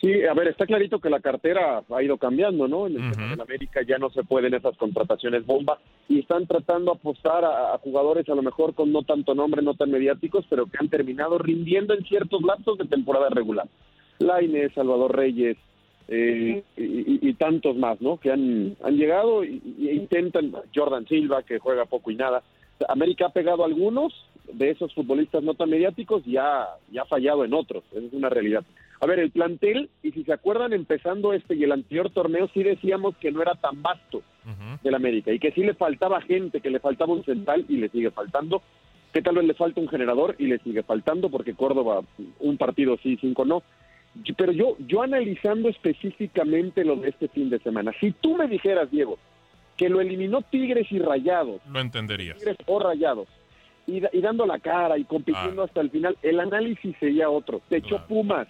Sí, 0.00 0.22
a 0.24 0.32
ver, 0.32 0.48
está 0.48 0.64
clarito 0.64 0.98
que 0.98 1.10
la 1.10 1.20
cartera 1.20 1.82
ha 1.90 2.02
ido 2.02 2.16
cambiando, 2.16 2.66
¿no? 2.66 2.86
En, 2.86 2.96
el 2.96 3.40
América 3.40 3.82
ya 3.86 3.98
no 3.98 4.08
se 4.10 4.22
pueden 4.24 4.54
esas 4.54 4.74
contrataciones 4.78 5.44
bomba 5.44 5.78
y 6.08 6.20
están 6.20 6.46
tratando 6.46 6.92
de 6.92 6.98
apostar 6.98 7.44
a, 7.44 7.74
a, 7.74 7.78
jugadores 7.78 8.26
a 8.30 8.34
lo 8.34 8.40
mejor 8.42 8.74
con 8.74 8.92
no 8.92 9.02
tanto 9.02 9.34
nombre, 9.34 9.60
no 9.60 9.74
tan 9.74 9.90
mediáticos, 9.90 10.46
pero 10.48 10.64
que 10.66 10.78
han 10.80 10.88
terminado 10.88 11.36
rindiendo 11.36 11.92
en 11.92 12.02
ciertos 12.04 12.40
lapsos 12.42 12.78
de 12.78 12.86
temporada 12.86 13.28
regular. 13.28 13.66
Laine, 14.20 14.70
Salvador 14.70 15.14
Reyes 15.14 15.58
eh, 16.08 16.62
y, 16.78 16.82
y- 16.82 17.18
y 17.20 17.34
tantos 17.34 17.76
más, 17.76 18.00
¿no? 18.00 18.16
Que 18.18 18.32
han, 18.32 18.76
han 18.82 18.96
llegado 18.96 19.44
y 19.44 19.60
intentan, 19.92 20.50
Jordan 20.74 21.06
Silva, 21.08 21.42
que 21.42 21.58
juega 21.58 21.84
poco 21.84 22.10
y 22.10 22.16
nada. 22.16 22.42
América 22.88 23.26
ha 23.26 23.32
pegado 23.32 23.62
a 23.62 23.66
algunos 23.66 24.14
de 24.50 24.70
esos 24.70 24.94
futbolistas 24.94 25.42
no 25.42 25.52
tan 25.54 25.68
mediáticos 25.68 26.26
y 26.26 26.38
ha, 26.38 26.66
y 26.90 26.96
ha 26.96 27.04
fallado 27.04 27.44
en 27.44 27.52
otros, 27.52 27.84
esa 27.92 28.06
es 28.06 28.12
una 28.14 28.30
realidad. 28.30 28.64
A 29.00 29.06
ver, 29.06 29.18
el 29.18 29.30
plantel, 29.30 29.88
y 30.02 30.12
si 30.12 30.24
se 30.24 30.32
acuerdan, 30.32 30.72
empezando 30.74 31.32
este 31.32 31.54
y 31.54 31.64
el 31.64 31.72
anterior 31.72 32.10
torneo, 32.10 32.48
sí 32.52 32.62
decíamos 32.62 33.16
que 33.16 33.32
no 33.32 33.40
era 33.42 33.54
tan 33.54 33.80
vasto 33.82 34.22
del 34.82 34.94
América 34.94 35.32
y 35.32 35.38
que 35.38 35.52
sí 35.52 35.62
le 35.62 35.74
faltaba 35.74 36.20
gente, 36.22 36.60
que 36.60 36.70
le 36.70 36.80
faltaba 36.80 37.12
un 37.14 37.24
central 37.24 37.64
y 37.68 37.76
le 37.78 37.88
sigue 37.88 38.10
faltando, 38.10 38.62
que 39.12 39.22
tal 39.22 39.36
vez 39.36 39.44
le 39.46 39.54
falta 39.54 39.80
un 39.80 39.88
generador 39.88 40.34
y 40.38 40.46
le 40.46 40.58
sigue 40.58 40.82
faltando 40.82 41.30
porque 41.30 41.54
Córdoba 41.54 42.02
un 42.40 42.56
partido 42.58 42.96
sí, 43.02 43.16
cinco 43.20 43.44
no. 43.44 43.62
Pero 44.36 44.52
yo, 44.52 44.76
yo 44.86 45.02
analizando 45.02 45.68
específicamente 45.68 46.84
lo 46.84 46.96
de 46.96 47.10
este 47.10 47.28
fin 47.28 47.48
de 47.50 47.58
semana, 47.60 47.92
si 48.00 48.10
tú 48.12 48.36
me 48.36 48.48
dijeras, 48.48 48.90
Diego, 48.90 49.18
que 49.76 49.88
lo 49.88 50.00
eliminó 50.00 50.42
Tigres 50.42 50.90
y 50.90 50.98
Rayados, 50.98 51.60
Lo 51.70 51.80
entenderías. 51.80 52.36
Tigres 52.36 52.56
o 52.66 52.78
Rayados, 52.80 53.28
y, 53.86 54.00
da- 54.00 54.10
y 54.12 54.20
dando 54.20 54.46
la 54.46 54.58
cara 54.58 54.98
y 54.98 55.04
compitiendo 55.04 55.62
hasta 55.62 55.80
el 55.80 55.90
final, 55.90 56.16
el 56.22 56.40
análisis 56.40 56.94
sería 56.98 57.30
otro. 57.30 57.60
Te 57.68 57.76
echó 57.78 58.04
Pumas, 58.06 58.48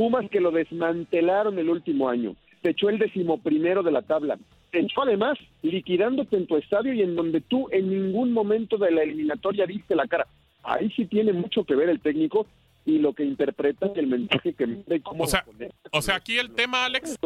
Pumas 0.00 0.30
que 0.30 0.40
lo 0.40 0.50
desmantelaron 0.50 1.58
el 1.58 1.68
último 1.68 2.08
año, 2.08 2.34
te 2.62 2.70
echó 2.70 2.88
el 2.88 2.98
decimoprimero 2.98 3.82
de 3.82 3.92
la 3.92 4.00
tabla, 4.00 4.38
te 4.70 4.80
echó 4.80 5.02
además 5.02 5.36
liquidándote 5.60 6.38
en 6.38 6.46
tu 6.46 6.56
estadio 6.56 6.94
y 6.94 7.02
en 7.02 7.14
donde 7.14 7.42
tú 7.42 7.68
en 7.70 7.90
ningún 7.90 8.32
momento 8.32 8.78
de 8.78 8.92
la 8.92 9.02
eliminatoria 9.02 9.66
diste 9.66 9.94
la 9.94 10.06
cara. 10.06 10.26
Ahí 10.62 10.90
sí 10.96 11.04
tiene 11.04 11.34
mucho 11.34 11.64
que 11.64 11.74
ver 11.74 11.90
el 11.90 12.00
técnico 12.00 12.46
y 12.86 12.98
lo 12.98 13.12
que 13.14 13.24
interpreta 13.24 13.86
y 13.94 13.98
el 13.98 14.06
mensaje 14.06 14.54
que 14.54 14.66
manda 14.66 14.94
y 14.96 15.00
cómo 15.00 15.24
O 15.24 15.26
sea. 15.26 15.44
O 15.92 16.02
sea, 16.02 16.16
aquí 16.16 16.38
el 16.38 16.52
tema, 16.54 16.84
Alex. 16.86 17.16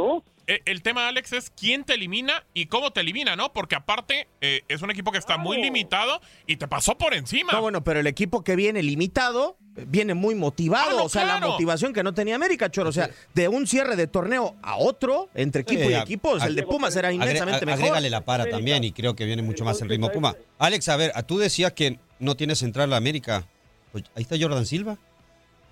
eh, 0.47 0.61
El 0.65 0.83
tema, 0.83 1.09
Alex, 1.09 1.33
es 1.33 1.51
quién 1.51 1.85
te 1.85 1.95
elimina 1.95 2.45
y 2.55 2.67
cómo 2.67 2.91
te 2.93 3.01
elimina, 3.01 3.37
¿no? 3.37 3.53
Porque 3.53 3.75
aparte 3.77 4.27
eh, 4.41 4.63
es 4.69 4.83
un 4.83 4.91
equipo 4.91 5.13
que 5.13 5.19
está 5.19 5.37
muy 5.39 5.61
limitado 5.63 6.21
y 6.47 6.57
te 6.57 6.67
pasó 6.69 6.99
por 6.99 7.15
encima. 7.15 7.53
No, 7.53 7.61
bueno, 7.63 7.85
pero 7.85 8.01
el 8.01 8.07
equipo 8.07 8.43
que 8.43 8.57
viene 8.57 8.83
limitado 8.83 9.57
eh, 9.77 9.85
viene 9.87 10.15
muy 10.15 10.35
motivado. 10.35 10.91
Ah, 10.91 10.95
no, 10.97 11.05
o 11.05 11.09
sea, 11.09 11.25
la 11.25 11.39
motivación 11.47 11.93
que 11.93 12.03
no 12.03 12.13
tenía 12.15 12.35
América, 12.35 12.71
Choro. 12.71 12.89
O 12.89 12.93
sea, 12.93 13.09
de 13.35 13.49
un 13.49 13.67
cierre 13.67 13.97
de 13.97 14.07
torneo 14.07 14.57
a 14.63 14.77
otro, 14.77 15.29
entre 15.35 15.63
equipo 15.63 15.83
Sí, 15.85 15.91
y 15.91 15.95
equipo, 15.95 16.31
o 16.31 16.39
sea, 16.39 16.49
el 16.49 16.57
de 16.57 16.65
Pumas 16.65 16.95
era 16.97 17.13
inmensamente 17.13 17.65
mejor. 17.65 17.81
Agrégale 17.83 18.11
la 18.11 18.23
para 18.25 18.47
también 18.51 18.83
y 18.85 18.93
creo 18.93 19.15
que 19.15 19.25
viene 19.25 19.43
mucho 19.43 19.65
más 19.65 19.81
en 19.81 19.89
ritmo 19.89 20.11
Puma. 20.11 20.35
Alex, 20.59 20.89
a 20.89 20.97
ver, 20.97 21.13
a- 21.15 21.23
tú 21.23 21.39
decías 21.39 21.73
que 21.73 21.99
no 22.19 22.35
tiene 22.37 22.55
central 22.57 22.91
la 22.91 22.97
América. 22.97 23.47
Pues 23.93 24.05
ahí 24.17 24.23
está 24.23 24.37
Jordan 24.39 24.67
Silva. 24.67 24.99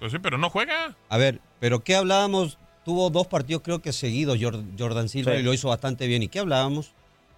Pues 0.03 0.11
sí, 0.11 0.19
pero 0.19 0.37
no 0.37 0.51
juega. 0.51 0.97
A 1.09 1.17
ver, 1.17 1.41
pero 1.61 1.85
¿qué 1.85 1.95
hablábamos? 1.95 2.59
Tuvo 2.85 3.09
dos 3.09 3.29
partidos 3.29 3.63
creo 3.63 3.81
que 3.81 3.93
seguidos 3.93 4.37
Jor- 4.37 4.65
Jordan 4.77 5.09
Silva 5.09 5.31
Sí. 5.35 5.39
y 5.39 5.43
lo 5.45 5.55
hizo 5.55 5.69
bastante 5.69 6.09
bien. 6.09 6.25
¿Y 6.25 6.29
qué 6.29 6.41
hablábamos? 6.41 6.91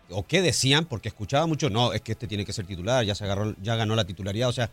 ¿O 0.08 0.26
qué 0.26 0.40
decían? 0.40 0.86
Porque 0.86 1.08
escuchaba 1.08 1.46
mucho, 1.46 1.68
no, 1.68 1.92
es 1.92 2.00
que 2.00 2.12
este 2.12 2.26
tiene 2.26 2.46
que 2.46 2.54
ser 2.54 2.64
titular, 2.66 3.04
ya 3.04 3.14
se 3.14 3.24
agarró, 3.24 3.54
ya 3.60 3.76
ganó 3.76 3.94
la 3.94 4.06
titularidad. 4.06 4.48
O 4.48 4.52
sea, 4.52 4.70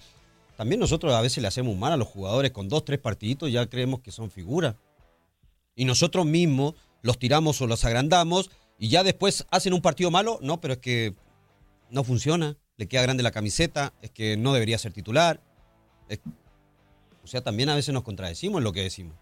también 0.56 0.80
nosotros 0.80 1.14
a 1.14 1.20
veces 1.20 1.42
le 1.42 1.50
hacemos 1.50 1.76
mal 1.76 1.92
a 1.92 1.98
los 1.98 2.08
jugadores 2.08 2.52
con 2.52 2.70
dos, 2.70 2.86
tres 2.86 2.98
partiditos, 3.00 3.52
ya 3.52 3.66
creemos 3.68 4.00
que 4.00 4.14
son 4.14 4.32
figuras. 4.32 4.76
Y 5.76 5.84
nosotros 5.84 6.26
mismos 6.26 6.76
los 7.02 7.20
tiramos 7.20 7.60
o 7.60 7.68
los 7.68 7.84
agrandamos 7.84 8.52
y 8.80 8.88
ya 8.88 9.04
después 9.04 9.46
hacen 9.52 9.74
un 9.74 9.82
partido 9.82 10.12
malo, 10.12 10.40
no, 10.42 10.62
pero 10.62 10.76
es 10.76 10.80
que 10.80 11.14
no 11.90 12.06
funciona, 12.06 12.56
le 12.78 12.88
queda 12.88 13.02
grande 13.02 13.22
la 13.22 13.32
camiseta, 13.32 13.92
es 14.02 14.12
que 14.12 14.38
no 14.38 14.54
debería 14.54 14.78
ser 14.78 14.94
titular. 14.94 15.42
Es- 16.08 16.22
o 17.24 17.28
sea, 17.28 17.42
también 17.42 17.70
a 17.70 17.76
veces 17.76 17.94
nos 17.94 18.04
contradecimos 18.04 18.60
en 18.60 18.64
lo 18.64 18.74
que 18.74 18.82
decimos. 18.84 19.16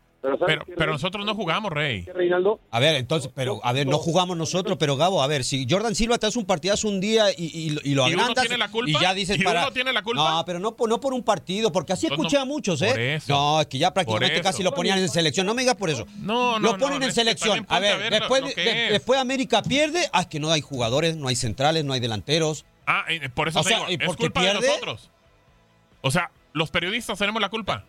Pero, 0.75 0.91
nosotros 0.91 1.25
no 1.25 1.33
jugamos, 1.33 1.71
Rey. 1.71 2.03
¿Qué, 2.03 2.11
Reinaldo? 2.11 2.59
A 2.71 2.79
ver, 2.81 2.95
entonces, 2.95 3.31
pero, 3.33 3.61
a 3.63 3.71
ver, 3.71 3.87
no 3.87 3.99
jugamos 3.99 4.35
nosotros, 4.35 4.75
pero 4.77 4.97
Gabo, 4.97 5.23
a 5.23 5.27
ver, 5.27 5.45
si 5.45 5.65
Jordan 5.69 5.95
Silva 5.95 6.17
te 6.17 6.27
hace 6.27 6.37
un 6.37 6.43
partidazo 6.43 6.89
un 6.89 6.99
día 6.99 7.31
y, 7.31 7.45
y, 7.57 7.69
lo- 7.69 7.79
y 7.85 7.93
lo 7.95 8.05
¿Y 8.09 8.13
uno 8.15 8.23
agrandas 8.23 8.43
tiene 8.43 8.57
la 8.57 8.69
culpa? 8.69 8.89
y 8.99 9.01
ya 9.01 9.13
dices 9.13 9.39
¿Y 9.39 9.43
para... 9.43 9.61
uno 9.61 9.71
tiene 9.71 9.93
la 9.93 10.01
culpa? 10.03 10.29
No, 10.29 10.43
pero 10.45 10.59
no, 10.59 10.75
por- 10.75 10.89
no 10.89 10.99
por 10.99 11.13
un 11.13 11.23
partido, 11.23 11.71
porque 11.71 11.93
así 11.93 12.07
escuché 12.07 12.35
no, 12.35 12.41
a 12.41 12.45
muchos, 12.45 12.79
por 12.81 12.99
¿eh? 12.99 13.15
eso. 13.15 13.31
No, 13.31 13.61
es 13.61 13.67
que 13.67 13.77
ya 13.77 13.93
prácticamente 13.93 14.41
casi 14.41 14.61
lo 14.61 14.73
ponían 14.73 14.99
en 14.99 15.07
selección, 15.07 15.45
no 15.45 15.53
me 15.53 15.61
digas 15.61 15.75
por 15.77 15.89
eso. 15.89 16.05
No, 16.17 16.59
no, 16.59 16.73
Lo 16.73 16.77
ponen 16.77 16.99
no, 16.99 17.05
en 17.05 17.13
selección. 17.13 17.65
A 17.69 17.79
ver, 17.79 17.93
a 17.93 17.97
ver 17.97 18.11
lo- 18.11 18.19
después, 18.19 18.41
lo 18.41 18.47
de- 18.49 18.55
de- 18.55 18.91
después 18.91 19.19
América 19.21 19.63
pierde, 19.63 20.09
ah, 20.11 20.21
es 20.21 20.27
que 20.27 20.41
no 20.41 20.51
hay 20.51 20.59
jugadores, 20.59 21.15
no 21.15 21.29
hay 21.29 21.37
centrales, 21.37 21.85
no 21.85 21.93
hay 21.93 22.01
delanteros. 22.01 22.65
Ah, 22.85 23.05
por 23.33 23.47
eso 23.47 23.61
O 23.61 23.63
te 23.63 23.69
sea, 23.69 23.83
¿y 23.89 23.91
digo, 23.95 24.01
es 24.01 24.07
por 24.07 24.17
qué 24.17 24.23
culpa 24.23 24.41
de 24.41 24.51
pierde? 24.51 24.67
nosotros. 24.67 25.09
O 26.01 26.11
sea, 26.11 26.29
los 26.53 26.69
periodistas 26.71 27.17
tenemos 27.19 27.41
la 27.41 27.49
culpa. 27.49 27.83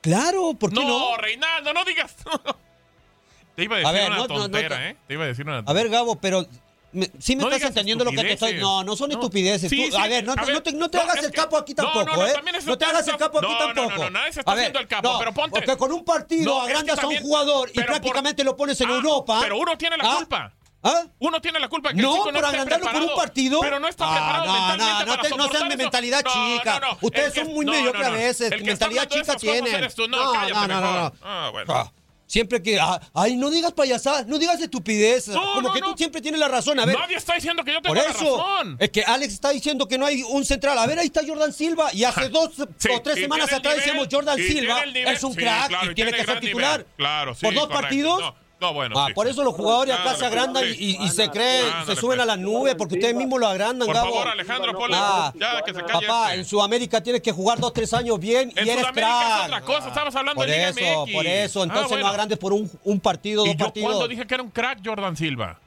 Claro, 0.00 0.54
¿por 0.54 0.70
qué 0.70 0.76
no? 0.84 0.86
no? 1.12 1.16
Reinaldo, 1.16 1.72
no 1.72 1.84
digas. 1.84 2.14
Te 3.54 3.64
iba 3.64 3.76
a 3.76 3.78
A 3.80 3.92
decir 3.92 3.94
ver, 4.00 4.06
una 4.10 4.16
no, 4.16 4.26
no, 4.28 4.34
no 4.34 4.40
tontera, 4.44 4.76
te- 4.78 4.88
¿eh? 4.90 4.96
Te 5.06 5.14
iba 5.14 5.24
a 5.24 5.26
decir 5.26 5.46
una 5.46 5.58
A 5.58 5.72
ver, 5.74 5.88
Gabo, 5.90 6.16
pero 6.16 6.46
me- 6.92 7.10
sí 7.18 7.36
me 7.36 7.42
No 7.42 7.50
estás 7.50 7.68
entendiendo 7.68 8.02
lo 8.04 8.10
que 8.10 8.16
te 8.16 8.32
estoy. 8.32 8.54
No, 8.54 8.82
no 8.82 8.96
son 8.96 9.10
No. 9.10 9.14
estupideces. 9.16 9.68
Sí, 9.68 9.90
Tú- 9.90 9.96
sí, 9.96 10.02
a 10.02 10.08
ver, 10.08 10.24
no, 10.24 10.32
a 10.32 10.36
no 10.36 10.46
ver, 10.46 10.60
te, 10.62 10.72
no 10.72 10.90
te 10.90 10.96
no, 10.96 11.04
hagas 11.04 11.18
es 11.18 11.24
el 11.24 11.32
capo 11.32 11.58
aquí 11.58 11.74
tampoco, 11.74 12.24
¿eh? 12.26 12.32
es- 12.56 12.64
no 12.64 12.78
te 12.78 12.84
hagas 12.86 13.06
el 13.08 13.16
capo 13.18 13.38
aquí 13.38 13.52
no, 13.52 13.58
no, 13.60 13.68
no, 13.68 13.74
tampoco. 13.74 14.04
no, 14.04 14.10
nadie 14.10 14.32
se 14.32 14.40
está 14.40 14.52
A 14.52 14.54
ver, 14.54 14.62
haciendo 14.64 14.80
el 14.80 14.88
capo, 14.88 15.18
pero 15.18 15.32
ponte- 15.34 15.50
Porque 15.60 15.76
con 15.76 15.92
un 15.92 16.04
partido 16.04 16.58
es 16.60 16.64
que 16.64 16.70
agrandas 16.72 16.96
también- 16.98 17.20
a 17.20 17.24
un 17.24 17.28
jugador 17.30 17.68
y 17.70 17.74
por- 17.74 17.86
prácticamente 17.86 18.42
lo 18.44 18.56
pones 18.56 18.80
en 18.80 18.90
Ah, 18.90 18.94
Europa. 18.94 19.38
Pero 19.42 19.58
uno 19.58 19.76
tiene 19.76 19.96
la 19.98 20.04
¿Ah? 20.12 20.16
culpa. 20.16 20.52
¿Ah? 20.84 21.04
Uno 21.20 21.40
tiene 21.40 21.60
la 21.60 21.68
culpa 21.68 21.90
que 21.90 21.96
el 21.98 22.02
No, 22.02 22.12
chico 22.12 22.24
por 22.24 22.32
no 22.32 22.38
esté 22.40 22.48
agrandarlo 22.50 22.90
por 22.90 23.02
un 23.10 23.14
partido. 23.16 23.60
Pero 23.60 23.78
no 23.78 23.88
está 23.88 24.04
Ah, 24.06 24.14
preparado 24.14 24.46
no, 24.46 24.52
mentalmente 24.52 24.92
no, 24.92 24.98
no 24.98 25.06
para 25.16 25.22
te- 25.22 25.36
no 25.36 25.48
sean 25.48 25.68
de 25.68 25.76
mentalidad 25.76 26.22
chica. 26.24 26.80
no. 26.80 26.98
Ustedes 27.00 27.36
El 27.36 27.44
son 27.44 27.54
muy 27.54 27.66
mediocres 27.66 28.06
a 28.06 28.10
veces. 28.10 28.52
El 28.52 28.58
que 28.60 28.64
mentalidad 28.66 29.08
chica 29.08 29.36
tienen. 29.36 29.88
No, 30.08 30.32
no, 30.48 30.66
no, 30.66 30.80
no. 30.80 31.12
Ah, 31.22 31.50
bueno. 31.52 31.72
Ah, 31.74 31.92
Siempre 32.26 32.62
que, 32.62 32.80
ah, 32.80 32.98
ay, 33.12 33.36
no 33.36 33.50
digas 33.50 33.72
payasadas, 33.74 34.26
no 34.26 34.38
digas 34.38 34.58
estupideces. 34.58 35.34
No, 35.34 35.52
como 35.52 35.68
no, 35.68 35.74
que 35.74 35.80
no. 35.82 35.90
tú 35.92 35.98
siempre 35.98 36.22
tienes 36.22 36.40
la 36.40 36.48
razón. 36.48 36.80
A 36.80 36.86
ver, 36.86 36.98
Nadie 36.98 37.16
está 37.16 37.34
diciendo 37.34 37.62
que 37.62 37.74
yo 37.74 37.82
tengo 37.82 37.94
por 37.94 38.02
la 38.02 38.10
eso, 38.10 38.38
razón. 38.38 38.76
es 38.80 38.88
que 38.90 39.04
Alex 39.04 39.34
está 39.34 39.50
diciendo 39.50 39.86
que 39.86 39.98
no 39.98 40.06
hay 40.06 40.22
un 40.22 40.42
central. 40.46 40.78
A 40.78 40.86
ver, 40.86 40.98
ahí 40.98 41.06
está 41.08 41.20
Jordan 41.26 41.52
Silva. 41.52 41.90
Y 41.92 42.04
hace 42.04 42.28
dos 42.30 42.52
Sí, 42.78 42.88
o 42.90 43.02
tres 43.02 43.16
semanas 43.16 43.50
el 43.50 43.56
atrás 43.58 43.74
nivel, 43.74 43.84
decíamos 43.86 44.08
Jordan 44.10 44.38
Silva 44.38 44.80
el 44.82 44.96
es 44.96 45.22
un 45.24 45.32
Sí, 45.34 45.38
crack 45.40 45.68
claro, 45.68 45.90
y 45.90 45.94
tiene 45.94 46.12
que 46.12 46.24
ser 46.24 46.40
titular. 46.40 46.78
nivel. 46.78 46.86
Claro, 46.96 47.34
sí, 47.34 47.44
Por 47.44 47.52
dos 47.54 47.64
correcto. 47.64 47.82
partidos. 47.82 48.34
No, 48.62 48.68
no, 48.68 48.74
bueno. 48.74 48.98
Ah, 48.98 49.06
sí. 49.08 49.14
por 49.14 49.26
eso 49.26 49.42
los 49.42 49.54
jugadores 49.54 49.94
acá 49.94 50.14
se 50.14 50.24
agrandan 50.24 50.62
pues, 50.62 50.80
y, 50.80 51.08
se 51.08 51.28
creen, 51.30 51.66
se 51.84 51.96
suben 51.96 52.16
pues. 52.16 52.20
a 52.20 52.24
las 52.26 52.38
nubes 52.38 52.74
porque 52.76 52.94
ustedes 52.94 53.14
mismos 53.14 53.40
lo 53.40 53.48
agrandan, 53.48 53.86
Por 53.86 53.94
Gabo. 53.96 54.10
favor, 54.12 54.28
Alejandro, 54.28 54.72
ponle. 54.78 54.96
Ah, 54.98 55.32
ya, 55.34 55.62
que 55.62 55.74
se 55.74 55.82
calle 55.82 56.06
Papá, 56.06 56.28
este. 56.28 56.40
en 56.40 56.44
Sudamérica 56.46 57.02
tienes 57.02 57.22
que 57.22 57.32
jugar 57.32 57.58
dos, 57.58 57.72
tres 57.72 57.92
años 57.92 58.18
bien 58.20 58.52
En 58.56 58.66
y 58.66 58.70
eres 58.70 58.82
Sudamérica 58.86 58.92
crack. 59.18 59.40
es 59.40 59.46
otra 59.46 59.60
cosa, 59.62 59.88
estamos 59.88 60.14
hablando 60.16 60.40
por 60.40 60.46
de 60.48 60.56
Liga 60.56 60.68
eso, 60.68 61.02
MX. 61.06 61.12
por 61.14 61.26
eso. 61.26 61.60
Ah, 61.60 61.64
Entonces 61.64 61.88
bueno. 61.88 62.04
no 62.04 62.10
agrandes 62.10 62.38
por 62.38 62.52
un, 62.52 62.70
un 62.84 63.00
partido, 63.00 63.44
¿Y 63.44 63.48
dos 63.48 63.56
yo 63.56 63.64
partidos. 63.64 63.88
cuándo 63.90 64.08
dije 64.08 64.26
que 64.26 64.34
era 64.34 64.42
un 64.42 64.50
crack 64.50 64.78
Jordan 64.84 65.16
Silva? 65.16 65.58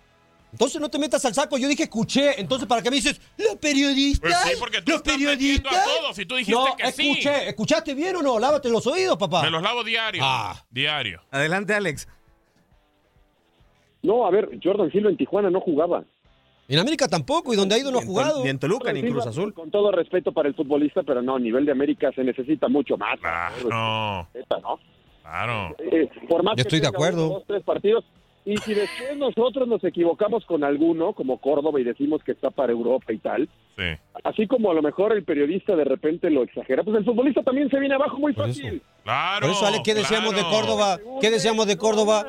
Entonces 0.52 0.80
no 0.80 0.88
te 0.90 0.98
metas 0.98 1.26
al 1.26 1.34
saco. 1.34 1.58
Yo 1.58 1.68
dije 1.68 1.84
escuché. 1.84 2.40
Entonces, 2.40 2.66
¿para 2.66 2.82
qué 2.82 2.90
me 2.90 2.96
dices, 2.96 3.20
los 3.38 3.58
periodistas? 3.58 4.32
Pues 4.42 4.54
sí, 4.54 4.58
porque 4.58 4.82
tú 4.82 4.92
los 4.92 5.00
estás 5.02 5.14
periodistas. 5.16 5.76
a 5.76 5.84
todos 5.84 6.18
y 6.18 6.26
tú 6.26 6.36
dijiste 6.38 6.58
no, 6.58 6.78
que 6.78 6.92
sí. 6.94 7.10
escuché. 7.12 7.50
¿Escuchaste 7.50 7.94
bien 7.94 8.16
o 8.16 8.22
no? 8.22 8.40
Lávate 8.40 8.70
los 8.70 8.88
oídos, 8.88 9.18
papá. 9.18 9.42
Me 9.42 9.50
los 9.50 9.62
lavo 9.62 9.84
diario. 9.84 10.22
Ah. 10.24 10.64
Diario. 10.70 11.22
Adelante, 11.30 11.74
Alex. 11.74 12.08
No, 14.06 14.26
a 14.26 14.32
ver, 14.32 14.50
Jordan 14.64 14.92
Silva 14.92 15.10
en 15.10 15.18
Tijuana 15.18 15.50
no 15.50 15.60
jugaba. 15.62 16.04
En 16.68 16.80
América 16.80 17.08
tampoco, 17.08 17.54
y 17.54 17.56
donde 17.56 17.76
ha 17.76 17.78
ido 17.78 17.92
no 17.92 18.00
ha 18.00 18.06
jugado. 18.06 18.44
Ni 18.44 18.50
en 18.50 18.58
Toluca, 18.60 18.92
ni 18.92 19.00
en 19.02 19.12
Cruz 19.12 19.28
Azul. 19.28 19.54
Con 19.54 19.70
todo 19.70 19.92
respeto 19.92 20.32
para 20.32 20.48
el 20.50 20.56
futbolista, 20.56 21.04
pero 21.04 21.22
no, 21.22 21.36
a 21.36 21.40
nivel 21.40 21.64
de 21.66 21.72
América 21.72 22.12
se 22.16 22.24
necesita 22.24 22.68
mucho 22.68 22.98
más. 22.98 23.20
No. 23.70 24.28
Neta, 24.34 24.60
¿no? 24.62 24.80
Claro. 25.22 25.76
Eh, 25.80 26.10
por 26.28 26.44
más 26.44 26.54
Yo 26.54 26.56
que 26.56 26.62
estoy 26.64 26.80
de 26.80 26.86
tenga 26.88 26.98
acuerdo. 26.98 27.30
dos, 27.30 27.44
tres 27.48 27.64
partidos. 27.64 28.04
Y 28.48 28.58
si 28.58 28.76
después 28.76 29.18
nosotros 29.18 29.68
nos 29.68 29.84
equivocamos 29.84 30.46
con 30.46 30.64
alguno, 30.64 31.14
como 31.14 31.40
Córdoba, 31.40 31.80
y 31.82 31.84
decimos 31.84 32.24
que 32.24 32.32
está 32.32 32.52
para 32.52 32.72
Europa 32.72 33.12
y 33.12 33.18
tal, 33.18 33.50
Sí. 33.76 33.84
así 34.24 34.46
como 34.48 34.70
a 34.70 34.74
lo 34.76 34.84
mejor 34.84 35.14
el 35.14 35.24
periodista 35.24 35.76
de 35.76 35.84
repente 35.84 36.30
lo 36.30 36.44
exagera, 36.44 36.84
pues 36.84 36.96
el 36.98 37.06
futbolista 37.06 37.42
también 37.42 37.70
se 37.72 37.80
viene 37.80 37.96
abajo 37.96 38.18
muy 38.20 38.34
fácil. 38.34 38.82
Claro. 39.04 39.48
Por 39.48 39.50
eso, 39.56 39.66
Ale, 39.66 39.82
¿qué 39.84 39.96
decíamos 39.96 40.36
de. 40.36 40.44
Córdoba? 40.44 41.00
¿Qué 41.22 41.32
decíamos 41.32 41.66
de 41.68 41.76
Córdoba? 41.78 42.24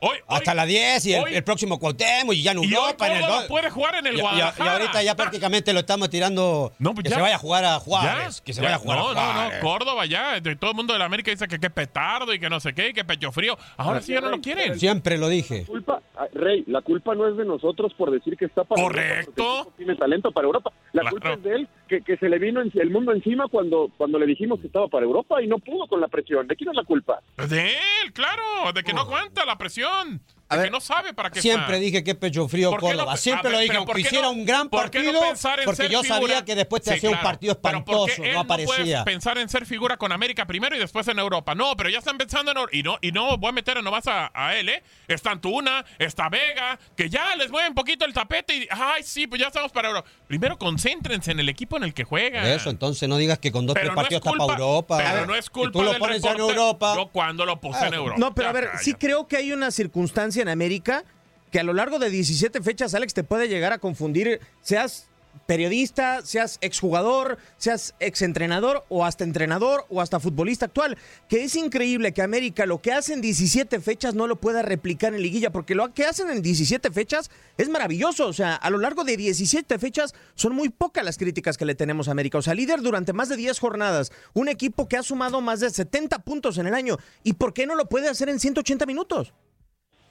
Hoy, 0.00 0.18
Hasta 0.28 0.54
la 0.54 0.66
10 0.66 1.06
y 1.06 1.14
el, 1.14 1.26
el 1.34 1.42
próximo 1.44 1.78
Cuauhtémoc 1.78 2.34
y 2.34 2.42
ya 2.42 2.52
en 2.52 2.58
Y 2.58 2.66
hoy 2.66 2.74
Europa. 2.74 3.06
en 3.08 3.16
el 3.16 3.22
do- 3.22 3.46
puede 3.48 3.70
jugar 3.70 3.94
en 3.96 4.06
el 4.06 4.12
y, 4.12 4.16
y- 4.16 4.18
y 4.18 4.22
Guadalajara. 4.22 4.72
ahorita 4.72 5.02
ya 5.02 5.14
prácticamente 5.16 5.72
lo 5.72 5.80
estamos 5.80 6.10
tirando 6.10 6.72
que 6.78 6.84
pues 6.94 7.04
ya. 7.08 7.16
se 7.16 7.22
vaya 7.22 7.36
a 7.36 7.38
jugar 7.38 7.64
a 7.64 7.78
Juárez. 7.80 8.36
Ya, 8.38 8.44
que 8.44 8.52
se 8.52 8.60
ya. 8.60 8.64
vaya 8.64 8.76
a 8.76 8.78
jugar 8.78 8.98
no, 8.98 9.08
a 9.08 9.14
No, 9.14 9.20
Juárez. 9.32 9.62
no, 9.62 9.68
Córdoba 9.68 10.06
ya. 10.06 10.40
De- 10.40 10.56
Todo 10.56 10.70
el 10.72 10.76
mundo 10.76 10.92
de 10.92 10.98
la 10.98 11.06
América 11.06 11.30
dice 11.30 11.48
que 11.48 11.58
qué 11.58 11.70
petardo 11.70 12.32
y 12.34 12.38
que 12.38 12.50
no 12.50 12.60
sé 12.60 12.74
qué, 12.74 12.90
y 12.90 12.92
que 12.92 13.04
pecho 13.04 13.32
frío. 13.32 13.56
Ahora 13.76 14.02
sí 14.02 14.12
ya 14.12 14.20
no 14.20 14.28
lo 14.28 14.40
quieren. 14.40 14.78
Siempre 14.78 15.16
lo 15.18 15.28
dije. 15.28 15.64
Culpa, 15.64 16.00
Rey, 16.32 16.64
la 16.66 16.82
culpa 16.82 17.14
no 17.14 17.26
es 17.28 17.36
de 17.36 17.44
nosotros 17.44 17.92
por 17.94 18.10
decir 18.10 18.36
que 18.36 18.46
está 18.46 18.64
para 18.64 18.82
Europa, 18.82 19.18
el 19.18 19.26
tipo 19.26 19.72
tiene 19.76 19.96
talento 19.96 20.32
para 20.32 20.46
Europa. 20.46 20.72
La 20.92 21.10
culpa 21.10 21.34
es 21.34 21.42
de 21.42 21.54
él, 21.54 21.68
que, 21.88 22.00
que 22.00 22.16
se 22.16 22.28
le 22.28 22.38
vino 22.38 22.60
el 22.60 22.90
mundo 22.90 23.12
encima 23.12 23.48
cuando, 23.48 23.90
cuando 23.96 24.18
le 24.18 24.26
dijimos 24.26 24.60
que 24.60 24.66
estaba 24.66 24.88
para 24.88 25.04
Europa 25.04 25.42
y 25.42 25.46
no 25.46 25.58
pudo 25.58 25.86
con 25.86 26.00
la 26.00 26.08
presión. 26.08 26.46
¿De 26.46 26.56
quién 26.56 26.70
es 26.70 26.76
la 26.76 26.84
culpa? 26.84 27.20
De 27.48 27.66
él, 27.66 28.12
claro. 28.12 28.42
De 28.74 28.82
que 28.82 28.92
no 28.92 29.02
aguanta 29.02 29.44
la 29.44 29.56
presión. 29.56 30.20
De 30.48 30.62
que 30.62 30.70
no 30.70 30.80
sabe 30.80 31.12
para 31.12 31.30
qué 31.30 31.40
Siempre 31.42 31.64
está. 31.76 31.84
dije 31.84 32.04
que 32.04 32.14
pecho 32.14 32.46
frío 32.46 32.70
¿Por 32.70 32.78
qué 32.80 32.86
no 32.86 32.92
Córdoba. 32.92 33.16
Siempre 33.16 33.48
a 33.48 33.52
lo 33.52 33.58
dije, 33.58 33.76
aunque 33.76 33.86
¿por 33.92 33.96
qué 33.96 34.06
hiciera 34.06 34.26
no- 34.26 34.30
un 34.32 34.44
gran 34.46 34.68
por 34.68 34.90
qué 34.90 34.98
no 35.00 35.04
partido, 35.06 35.20
pensar 35.28 35.58
en 35.58 35.64
porque 35.64 35.76
ser 35.82 35.90
yo 35.90 36.02
figura? 36.04 36.20
sabía 36.20 36.44
que 36.44 36.54
después 36.54 36.82
te 36.82 36.90
Sí, 36.92 36.96
hacía 36.98 37.10
un 37.10 37.20
partido 37.20 37.60
Pero 37.60 37.84
¿por 37.84 38.06
qué 38.06 38.12
espantoso, 38.12 38.32
no 38.32 38.40
aparecía. 38.40 39.04
pensar 39.04 39.38
en 39.38 39.48
ser 39.48 39.66
figura 39.66 39.96
con 39.96 40.12
América 40.12 40.46
primero 40.46 40.76
y 40.76 40.78
después 40.78 41.08
en 41.08 41.18
Europa. 41.18 41.54
No, 41.56 41.76
pero 41.76 41.90
ya 41.90 41.98
están 41.98 42.16
pensando 42.16 42.52
en 42.52 42.58
y 42.70 42.82
no 42.84 42.96
y 43.02 43.10
no 43.10 43.36
voy 43.38 43.48
a 43.48 43.52
meter 43.52 43.82
nomás 43.82 44.06
a, 44.06 44.30
a 44.32 44.54
él, 44.54 44.68
¿eh? 44.68 44.84
Está 45.08 45.32
Antuna, 45.32 45.84
está 45.98 46.28
Vega, 46.28 46.78
que 46.96 47.10
ya 47.10 47.34
les 47.34 47.50
mueve 47.50 47.68
un 47.68 47.74
poquito 47.74 48.04
el 48.04 48.12
tapete 48.12 48.54
y 48.56 48.68
ay, 48.70 49.02
sí, 49.02 49.26
pues 49.26 49.40
ya 49.40 49.48
estamos 49.48 49.72
para 49.72 49.88
Europa. 49.88 50.08
Primero 50.28 50.56
concéntrense 50.58 51.32
en 51.32 51.40
el 51.40 51.48
equipo 51.48 51.76
en 51.76 51.82
el 51.82 51.92
que 51.92 52.04
juegan. 52.04 52.42
Por 52.44 52.50
eso, 52.52 52.70
entonces 52.70 53.08
no 53.08 53.16
digas 53.16 53.40
que 53.40 53.50
con 53.50 53.66
dos 53.66 53.74
Pero 53.74 53.86
tres 53.86 53.96
no 53.96 54.00
partidos 54.02 54.22
es 54.24 54.26
está 54.32 54.46
para 54.46 54.58
Europa. 54.60 54.98
pero 54.98 55.26
no 55.26 55.34
es 55.34 55.50
culpa 55.50 55.72
tú 55.72 55.82
lo 55.82 55.90
del 55.90 55.98
pones 55.98 56.22
en. 56.22 56.36
Europa. 56.38 56.94
Yo 56.96 57.08
cuando 57.08 57.44
lo 57.44 57.60
puse 57.60 57.84
en 57.86 57.94
Europa. 57.94 58.16
No, 58.20 58.32
pero 58.32 58.48
a 58.50 58.52
ver, 58.52 58.70
sí 58.80 58.94
creo 58.94 59.26
que 59.26 59.38
hay 59.38 59.52
una 59.52 59.72
circunstancia 59.72 60.35
en 60.42 60.48
América 60.48 61.04
que 61.50 61.60
a 61.60 61.62
lo 61.62 61.72
largo 61.72 61.98
de 61.98 62.10
17 62.10 62.60
fechas, 62.62 62.94
Alex, 62.94 63.14
te 63.14 63.24
puede 63.24 63.48
llegar 63.48 63.72
a 63.72 63.78
confundir, 63.78 64.40
seas 64.62 65.08
periodista, 65.46 66.22
seas 66.24 66.58
exjugador, 66.60 67.38
seas 67.58 67.94
exentrenador 68.00 68.84
o 68.88 69.04
hasta 69.04 69.24
entrenador 69.24 69.84
o 69.88 70.00
hasta 70.00 70.20
futbolista 70.20 70.66
actual, 70.66 70.96
que 71.28 71.44
es 71.44 71.54
increíble 71.56 72.12
que 72.12 72.22
América 72.22 72.66
lo 72.66 72.80
que 72.80 72.92
hace 72.92 73.12
en 73.12 73.20
17 73.20 73.80
fechas 73.80 74.14
no 74.14 74.26
lo 74.26 74.36
pueda 74.36 74.62
replicar 74.62 75.14
en 75.14 75.22
liguilla, 75.22 75.50
porque 75.50 75.74
lo 75.74 75.92
que 75.92 76.04
hacen 76.04 76.30
en 76.30 76.42
17 76.42 76.90
fechas 76.90 77.30
es 77.58 77.68
maravilloso, 77.68 78.26
o 78.26 78.32
sea, 78.32 78.54
a 78.54 78.70
lo 78.70 78.78
largo 78.78 79.04
de 79.04 79.16
17 79.16 79.78
fechas 79.78 80.14
son 80.34 80.54
muy 80.54 80.68
pocas 80.68 81.04
las 81.04 81.18
críticas 81.18 81.56
que 81.56 81.66
le 81.66 81.74
tenemos 81.74 82.08
a 82.08 82.12
América, 82.12 82.38
o 82.38 82.42
sea, 82.42 82.54
líder 82.54 82.80
durante 82.80 83.12
más 83.12 83.28
de 83.28 83.36
10 83.36 83.58
jornadas, 83.58 84.12
un 84.34 84.48
equipo 84.48 84.88
que 84.88 84.96
ha 84.96 85.02
sumado 85.02 85.40
más 85.40 85.60
de 85.60 85.70
70 85.70 86.18
puntos 86.20 86.58
en 86.58 86.66
el 86.66 86.74
año, 86.74 86.96
¿y 87.22 87.34
por 87.34 87.52
qué 87.52 87.66
no 87.66 87.74
lo 87.74 87.88
puede 87.88 88.08
hacer 88.08 88.28
en 88.28 88.40
180 88.40 88.86
minutos? 88.86 89.32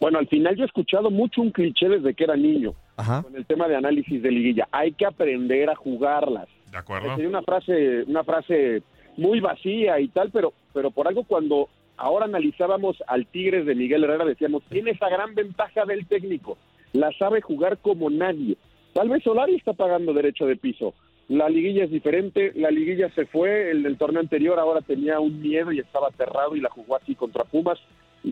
Bueno, 0.06 0.20
al 0.20 0.28
final 0.28 0.56
yo 0.56 0.62
he 0.62 0.68
escuchado 0.68 1.10
mucho 1.10 1.42
un 1.42 1.50
cliché 1.50 1.90
desde 1.90 2.14
que 2.14 2.26
era 2.26 2.36
niño 2.36 2.76
con 2.96 3.36
el 3.36 3.44
tema 3.48 3.68
de 3.68 3.76
análisis 3.76 4.22
de 4.22 4.30
liguilla. 4.30 4.68
Hay 4.72 4.92
que 4.92 5.04
aprender 5.04 5.68
a 5.68 5.76
jugarlas. 5.76 6.48
De 6.70 6.78
acuerdo. 6.78 7.16
Sería 7.16 7.28
una 7.28 7.42
frase, 7.42 8.04
una 8.04 8.24
frase 8.24 8.84
muy 9.18 9.40
vacía 9.40 10.00
y 10.00 10.08
tal, 10.10 10.30
pero, 10.30 10.54
pero 10.76 10.92
por 10.92 11.08
algo 11.08 11.24
cuando 11.24 11.70
ahora 11.98 12.26
analizábamos 12.26 13.02
al 13.08 13.26
Tigres 13.26 13.66
de 13.66 13.74
Miguel 13.74 14.04
Herrera 14.04 14.26
decíamos 14.26 14.62
tiene 14.70 14.92
esa 14.92 15.10
gran 15.10 15.34
ventaja 15.34 15.86
del 15.86 16.06
técnico, 16.06 16.60
la 16.94 17.12
sabe 17.18 17.42
jugar 17.42 17.80
como 17.80 18.12
nadie. 18.12 18.58
Tal 18.94 19.10
vez 19.10 19.24
Solari 19.24 19.56
está 19.56 19.74
pagando 19.74 20.14
derecho 20.14 20.46
de 20.46 20.56
piso. 20.56 20.94
La 21.30 21.50
liguilla 21.50 21.86
es 21.86 21.90
diferente, 21.90 22.52
la 22.54 22.70
liguilla 22.70 23.10
se 23.16 23.26
fue, 23.26 23.72
el 23.72 23.82
del 23.82 23.98
torneo 23.98 24.22
anterior 24.22 24.60
ahora 24.60 24.82
tenía 24.82 25.20
un 25.20 25.42
miedo 25.42 25.72
y 25.72 25.80
estaba 25.80 26.10
aterrado 26.10 26.56
y 26.56 26.62
la 26.62 26.70
jugó 26.70 26.96
así 26.96 27.16
contra 27.16 27.44
Pumas. 27.44 27.80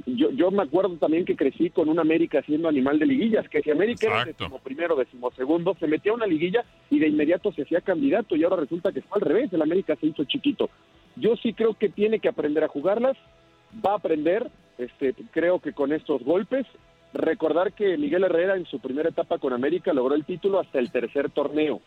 Yo, 0.08 0.32
yo 0.32 0.50
me 0.50 0.64
acuerdo 0.64 0.96
también 0.98 1.24
que 1.24 1.36
crecí 1.36 1.70
con 1.70 1.88
un 1.88 2.00
América 2.00 2.42
siendo 2.46 2.68
animal 2.68 2.98
de 2.98 3.06
liguillas, 3.06 3.48
que 3.48 3.62
si 3.62 3.70
América 3.70 4.08
era 4.08 4.26
décimo 4.26 4.58
primero, 4.60 4.96
décimo 4.96 5.30
segundo, 5.32 5.76
se 5.80 5.88
metía 5.88 6.12
a 6.12 6.16
una 6.16 6.26
liguilla 6.26 6.66
y 6.90 6.98
de 6.98 7.08
inmediato 7.08 7.52
se 7.52 7.62
hacía 7.62 7.82
candidato 7.82 8.36
y 8.36 8.44
ahora 8.44 8.56
resulta 8.56 8.92
que 8.92 9.02
fue 9.02 9.20
al 9.20 9.28
revés, 9.28 9.54
el 9.54 9.62
América 9.62 9.96
se 9.96 10.08
hizo 10.08 10.24
chiquito. 10.24 10.70
Yo 11.16 11.36
sí 11.36 11.54
creo 11.54 11.76
que 11.76 11.90
tiene 11.90 12.20
que 12.20 12.30
aprender 12.30 12.64
a 12.64 12.70
jugarlas, 12.70 13.16
va 13.86 13.92
a 13.92 13.98
aprender, 13.98 14.50
este, 14.80 15.14
creo 15.32 15.60
que 15.60 15.74
con 15.74 15.94
estos 15.94 16.24
golpes, 16.24 16.66
recordar 17.14 17.74
que 17.74 17.96
Miguel 17.98 18.24
Herrera 18.24 18.58
en 18.58 18.66
su 18.66 18.80
primera 18.80 19.10
etapa 19.10 19.38
con 19.38 19.54
América 19.54 19.94
logró 19.94 20.16
el 20.16 20.26
título 20.26 20.60
hasta 20.60 20.80
el 20.80 20.92
tercer 20.92 21.30
torneo. 21.30 21.82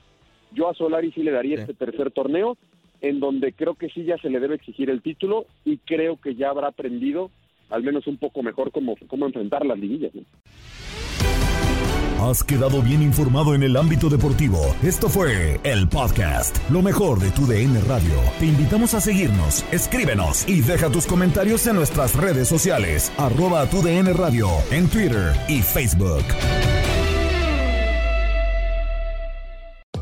Yo 0.53 0.69
a 0.69 0.75
Solari 0.75 1.11
sí 1.11 1.25
le 1.25 1.33
daría 1.33 1.57
este 1.57 1.75
tercer 1.75 2.12
torneo, 2.12 2.57
en 3.01 3.19
donde 3.19 3.53
creo 3.53 3.75
que 3.75 3.88
sí 3.90 4.05
ya 4.05 4.16
se 4.19 4.31
le 4.31 4.38
debe 4.38 4.55
exigir 4.55 4.90
el 4.90 5.03
título 5.03 5.47
y 5.64 5.79
creo 5.79 6.21
que 6.21 6.37
ya 6.37 6.51
habrá 6.51 6.69
aprendido 6.69 7.31
al 7.70 7.83
menos 7.83 8.07
un 8.07 8.16
poco 8.16 8.42
mejor 8.42 8.70
cómo, 8.72 8.94
cómo 9.09 9.26
enfrentar 9.26 9.64
las 9.64 9.79
liguillas. 9.79 10.12
Has 12.20 12.42
quedado 12.42 12.81
bien 12.81 13.02
informado 13.02 13.55
en 13.55 13.62
el 13.62 13.76
ámbito 13.76 14.09
deportivo. 14.09 14.74
Esto 14.83 15.09
fue 15.09 15.61
el 15.64 15.87
podcast, 15.87 16.57
lo 16.70 16.81
mejor 16.81 17.20
de 17.20 17.31
tu 17.31 17.46
DN 17.46 17.79
Radio. 17.83 18.14
Te 18.38 18.46
invitamos 18.46 18.94
a 18.94 19.00
seguirnos, 19.00 19.64
escríbenos 19.70 20.48
y 20.48 20.62
deja 20.62 20.90
tus 20.90 21.07
comentarios 21.07 21.66
en 21.66 21.76
nuestras 21.76 22.14
redes 22.14 22.48
sociales, 22.48 23.12
arroba 23.18 23.68
tu 23.68 23.83
DN 23.83 24.12
Radio, 24.14 24.48
en 24.70 24.88
Twitter 24.88 25.35
y 25.48 25.61
Facebook. 25.61 26.24